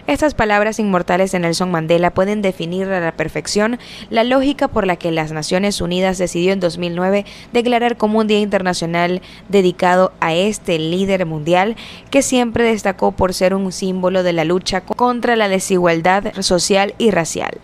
Estas 0.06 0.34
palabras 0.34 0.78
inmortales 0.78 1.32
de 1.32 1.40
Nelson 1.40 1.72
Mandela 1.72 2.14
pueden 2.14 2.40
definir 2.40 2.86
a 2.88 3.00
la 3.00 3.10
perfección 3.10 3.80
la 4.08 4.22
lógica 4.22 4.68
por 4.68 4.86
la 4.86 4.94
que 4.94 5.10
las 5.10 5.32
Naciones 5.32 5.80
Unidas 5.80 6.16
decidió 6.16 6.52
en 6.52 6.60
2009 6.60 7.24
declarar 7.52 7.96
como 7.96 8.20
un 8.20 8.28
Día 8.28 8.38
Internacional 8.38 9.20
dedicado 9.48 10.12
a 10.20 10.32
este 10.32 10.78
líder 10.78 11.26
mundial 11.26 11.74
que 12.10 12.22
siempre 12.22 12.62
destacó 12.62 13.10
por 13.10 13.34
ser 13.34 13.52
un 13.52 13.72
símbolo 13.72 14.22
de 14.22 14.32
la 14.32 14.44
lucha 14.44 14.80
contra 14.80 15.34
la 15.34 15.48
desigualdad 15.48 16.32
social 16.40 16.94
y 16.98 17.10
racial. 17.10 17.58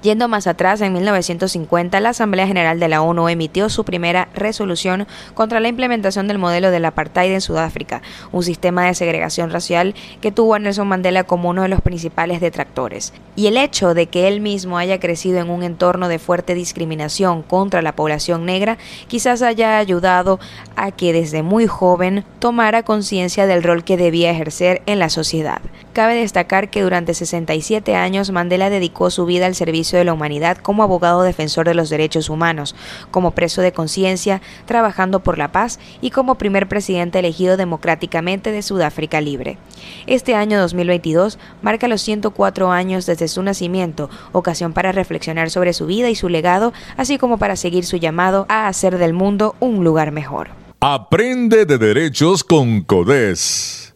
Yendo 0.00 0.28
más 0.28 0.46
atrás, 0.46 0.80
en 0.80 0.92
1950, 0.92 1.98
la 1.98 2.10
Asamblea 2.10 2.46
General 2.46 2.78
de 2.78 2.86
la 2.86 3.02
ONU 3.02 3.28
emitió 3.28 3.68
su 3.68 3.84
primera 3.84 4.28
resolución 4.32 5.08
contra 5.34 5.58
la 5.58 5.66
implementación 5.66 6.28
del 6.28 6.38
modelo 6.38 6.70
del 6.70 6.84
apartheid 6.84 7.32
en 7.32 7.40
Sudáfrica, 7.40 8.00
un 8.30 8.44
sistema 8.44 8.84
de 8.84 8.94
segregación 8.94 9.50
racial 9.50 9.96
que 10.20 10.30
tuvo 10.30 10.54
a 10.54 10.60
Nelson 10.60 10.86
Mandela 10.86 11.24
como 11.24 11.48
uno 11.48 11.62
de 11.62 11.68
los 11.68 11.80
principales 11.80 12.40
detractores. 12.40 13.12
Y 13.34 13.48
el 13.48 13.56
hecho 13.56 13.92
de 13.92 14.06
que 14.06 14.28
él 14.28 14.40
mismo 14.40 14.78
haya 14.78 15.00
crecido 15.00 15.40
en 15.40 15.50
un 15.50 15.64
entorno 15.64 16.06
de 16.06 16.20
fuerte 16.20 16.54
discriminación 16.54 17.42
contra 17.42 17.82
la 17.82 17.96
población 17.96 18.46
negra 18.46 18.78
quizás 19.08 19.42
haya 19.42 19.78
ayudado 19.78 20.38
a 20.76 20.92
que 20.92 21.12
desde 21.12 21.42
muy 21.42 21.66
joven 21.66 22.24
tomara 22.38 22.84
conciencia 22.84 23.46
del 23.46 23.64
rol 23.64 23.82
que 23.82 23.96
debía 23.96 24.30
ejercer 24.30 24.82
en 24.86 25.00
la 25.00 25.08
sociedad. 25.08 25.60
Cabe 25.92 26.14
destacar 26.14 26.70
que 26.70 26.82
durante 26.82 27.14
67 27.14 27.96
años 27.96 28.30
Mandela 28.30 28.70
dedicó 28.70 29.10
su 29.10 29.26
vida 29.26 29.46
al 29.46 29.56
servicio 29.56 29.87
de 29.96 30.04
la 30.04 30.12
humanidad 30.12 30.58
como 30.58 30.82
abogado 30.82 31.22
defensor 31.22 31.66
de 31.66 31.74
los 31.74 31.90
derechos 31.90 32.28
humanos, 32.28 32.74
como 33.10 33.32
preso 33.32 33.62
de 33.62 33.72
conciencia, 33.72 34.40
trabajando 34.66 35.20
por 35.20 35.38
la 35.38 35.52
paz 35.52 35.78
y 36.00 36.10
como 36.10 36.36
primer 36.36 36.68
presidente 36.68 37.18
elegido 37.18 37.56
democráticamente 37.56 38.52
de 38.52 38.62
Sudáfrica 38.62 39.20
Libre. 39.20 39.58
Este 40.06 40.34
año 40.34 40.60
2022 40.60 41.38
marca 41.62 41.88
los 41.88 42.02
104 42.02 42.70
años 42.70 43.06
desde 43.06 43.28
su 43.28 43.42
nacimiento, 43.42 44.10
ocasión 44.32 44.72
para 44.72 44.92
reflexionar 44.92 45.50
sobre 45.50 45.72
su 45.72 45.86
vida 45.86 46.10
y 46.10 46.14
su 46.14 46.28
legado, 46.28 46.72
así 46.96 47.18
como 47.18 47.38
para 47.38 47.56
seguir 47.56 47.84
su 47.84 47.96
llamado 47.96 48.46
a 48.48 48.68
hacer 48.68 48.98
del 48.98 49.12
mundo 49.12 49.54
un 49.60 49.84
lugar 49.84 50.12
mejor. 50.12 50.50
Aprende 50.80 51.64
de 51.64 51.76
derechos 51.78 52.44
con 52.44 52.82
CODES. 52.82 53.87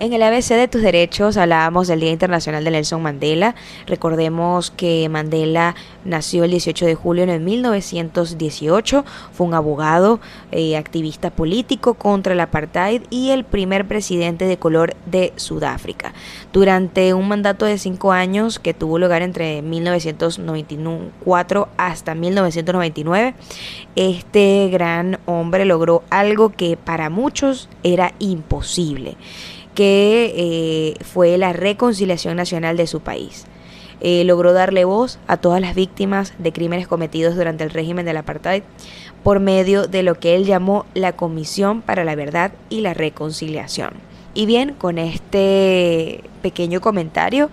En 0.00 0.12
el 0.12 0.24
ABC 0.24 0.48
de 0.48 0.66
tus 0.66 0.82
derechos 0.82 1.36
hablábamos 1.36 1.86
del 1.86 2.00
Día 2.00 2.10
Internacional 2.10 2.64
de 2.64 2.72
Nelson 2.72 3.00
Mandela. 3.00 3.54
Recordemos 3.86 4.72
que 4.72 5.08
Mandela 5.08 5.76
nació 6.04 6.42
el 6.42 6.50
18 6.50 6.84
de 6.84 6.96
julio 6.96 7.26
de 7.26 7.38
1918. 7.38 9.04
Fue 9.32 9.46
un 9.46 9.54
abogado, 9.54 10.18
eh, 10.50 10.76
activista 10.76 11.30
político 11.30 11.94
contra 11.94 12.32
el 12.32 12.40
apartheid 12.40 13.02
y 13.08 13.30
el 13.30 13.44
primer 13.44 13.86
presidente 13.86 14.46
de 14.46 14.56
color 14.56 14.96
de 15.06 15.32
Sudáfrica. 15.36 16.12
Durante 16.52 17.14
un 17.14 17.28
mandato 17.28 17.64
de 17.64 17.78
cinco 17.78 18.10
años 18.10 18.58
que 18.58 18.74
tuvo 18.74 18.98
lugar 18.98 19.22
entre 19.22 19.62
1994 19.62 21.68
hasta 21.76 22.16
1999, 22.16 23.34
este 23.94 24.70
gran 24.72 25.20
hombre 25.26 25.64
logró 25.64 26.02
algo 26.10 26.50
que 26.50 26.76
para 26.76 27.10
muchos 27.10 27.68
era 27.84 28.12
imposible 28.18 29.16
que 29.74 30.32
eh, 30.36 31.04
fue 31.04 31.36
la 31.38 31.52
reconciliación 31.52 32.36
nacional 32.36 32.76
de 32.76 32.86
su 32.86 33.00
país. 33.00 33.46
Eh, 34.00 34.24
logró 34.24 34.52
darle 34.52 34.84
voz 34.84 35.18
a 35.26 35.36
todas 35.36 35.60
las 35.60 35.74
víctimas 35.74 36.34
de 36.38 36.52
crímenes 36.52 36.88
cometidos 36.88 37.36
durante 37.36 37.64
el 37.64 37.70
régimen 37.70 38.04
del 38.04 38.16
apartheid 38.16 38.62
por 39.22 39.40
medio 39.40 39.86
de 39.86 40.02
lo 40.02 40.16
que 40.16 40.34
él 40.34 40.44
llamó 40.44 40.84
la 40.94 41.12
Comisión 41.12 41.80
para 41.80 42.04
la 42.04 42.14
Verdad 42.14 42.52
y 42.68 42.80
la 42.80 42.92
Reconciliación. 42.92 43.92
Y 44.34 44.46
bien, 44.46 44.74
con 44.74 44.98
este 44.98 46.22
pequeño 46.42 46.80
comentario 46.80 47.50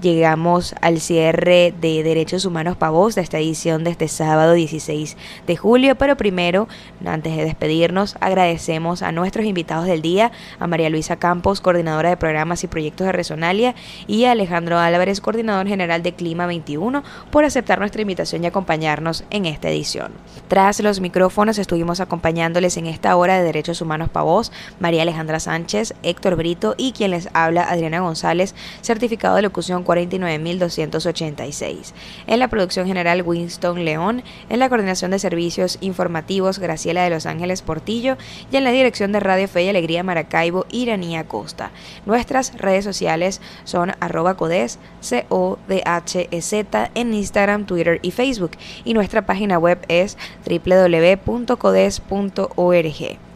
llegamos 0.00 0.74
al 0.80 1.00
cierre 1.00 1.74
de 1.80 2.02
Derechos 2.02 2.44
Humanos 2.44 2.76
Pavos 2.76 3.14
de 3.14 3.22
esta 3.22 3.38
edición 3.38 3.84
de 3.84 3.90
este 3.90 4.08
sábado 4.08 4.54
16 4.54 5.16
de 5.46 5.56
julio. 5.56 5.96
Pero 5.96 6.16
primero, 6.16 6.68
antes 7.04 7.36
de 7.36 7.44
despedirnos, 7.44 8.16
agradecemos 8.20 9.02
a 9.02 9.12
nuestros 9.12 9.46
invitados 9.46 9.86
del 9.86 10.02
día, 10.02 10.32
a 10.58 10.66
María 10.66 10.90
Luisa 10.90 11.16
Campos, 11.16 11.60
coordinadora 11.60 12.10
de 12.10 12.16
programas 12.16 12.64
y 12.64 12.68
proyectos 12.68 13.06
de 13.06 13.12
Resonalia, 13.12 13.74
y 14.06 14.24
a 14.24 14.32
Alejandro 14.32 14.78
Álvarez, 14.78 15.20
coordinador 15.20 15.66
general 15.66 16.02
de 16.02 16.14
Clima 16.14 16.46
21, 16.46 17.02
por 17.30 17.44
aceptar 17.44 17.78
nuestra 17.78 18.02
invitación 18.02 18.44
y 18.44 18.46
acompañarnos 18.46 19.24
en 19.30 19.46
esta 19.46 19.68
edición. 19.68 20.12
Tras 20.48 20.80
los 20.80 21.00
micrófonos 21.00 21.58
estuvimos 21.58 22.00
acompañándoles 22.00 22.76
en 22.76 22.86
esta 22.86 23.14
hora 23.16 23.36
de 23.36 23.44
Derechos 23.44 23.80
Humanos 23.80 24.08
Pavos, 24.08 24.52
María 24.78 25.02
Alejandra 25.02 25.40
Sánchez, 25.40 25.94
Héctor 26.02 26.36
Brito 26.36 26.74
y 26.76 26.92
quien 26.92 27.12
les 27.12 27.28
habla, 27.34 27.64
Adriana 27.64 28.00
González, 28.00 28.54
certificado 28.80 29.36
de 29.36 29.42
locución 29.42 29.84
49.286. 29.90 31.92
En 32.28 32.38
la 32.38 32.46
producción 32.48 32.86
general 32.86 33.22
Winston 33.22 33.84
León, 33.84 34.22
en 34.48 34.60
la 34.60 34.68
coordinación 34.68 35.10
de 35.10 35.18
servicios 35.18 35.78
informativos 35.80 36.60
Graciela 36.60 37.02
de 37.02 37.10
Los 37.10 37.26
Ángeles 37.26 37.62
Portillo 37.62 38.16
y 38.52 38.56
en 38.56 38.64
la 38.64 38.70
dirección 38.70 39.10
de 39.10 39.18
Radio 39.18 39.48
Fe 39.48 39.64
y 39.64 39.68
Alegría 39.68 40.04
Maracaibo 40.04 40.66
Iranía 40.70 41.24
Costa. 41.24 41.72
Nuestras 42.06 42.56
redes 42.56 42.84
sociales 42.84 43.40
son 43.64 43.90
arroba 43.98 44.36
codes, 44.36 44.78
c 45.00 45.26
o 45.28 45.58
d 45.66 45.82
h 45.84 46.28
e 46.30 46.40
z 46.40 46.90
en 46.94 47.12
Instagram, 47.12 47.66
Twitter 47.66 47.98
y 48.02 48.12
Facebook 48.12 48.52
y 48.84 48.94
nuestra 48.94 49.26
página 49.26 49.58
web 49.58 49.80
es 49.88 50.16
www.codes.org. 50.46 53.29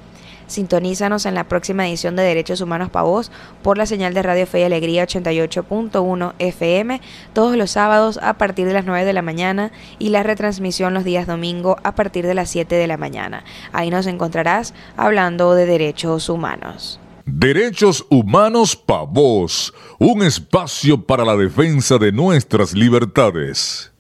Sintonízanos 0.46 1.26
en 1.26 1.35
la 1.35 1.44
próxima 1.44 1.87
edición 1.88 2.16
de 2.16 2.22
Derechos 2.22 2.61
Humanos 2.61 2.90
para 2.90 3.04
por 3.62 3.78
la 3.78 3.87
señal 3.87 4.14
de 4.14 4.22
Radio 4.22 4.46
Fe 4.46 4.61
y 4.61 4.62
Alegría 4.64 5.07
88.1 5.07 6.35
FM 6.38 7.00
todos 7.33 7.57
los 7.57 7.70
sábados 7.70 8.18
a 8.22 8.35
partir 8.35 8.66
de 8.66 8.74
las 8.74 8.85
9 8.85 9.04
de 9.04 9.12
la 9.12 9.22
mañana 9.22 9.72
y 9.98 10.11
la 10.11 10.22
retransmisión 10.22 10.94
los 10.94 11.04
días 11.04 11.26
domingo 11.26 11.76
a 11.83 11.94
partir 11.94 12.26
de 12.26 12.35
las 12.35 12.50
7 12.50 12.74
de 12.74 12.87
la 12.87 12.96
mañana. 12.96 13.44
Ahí 13.72 13.90
nos 13.90 14.07
encontrarás 14.07 14.74
hablando 14.96 15.54
de 15.54 15.66
derechos 15.66 16.28
humanos. 16.28 17.00
Derechos 17.26 18.04
Humanos 18.11 18.76
para 18.76 19.72
un 19.98 20.22
espacio 20.22 21.07
para 21.07 21.24
la 21.24 21.37
defensa 21.37 21.96
de 21.96 22.12
nuestras 22.12 22.74
libertades. 22.74 23.93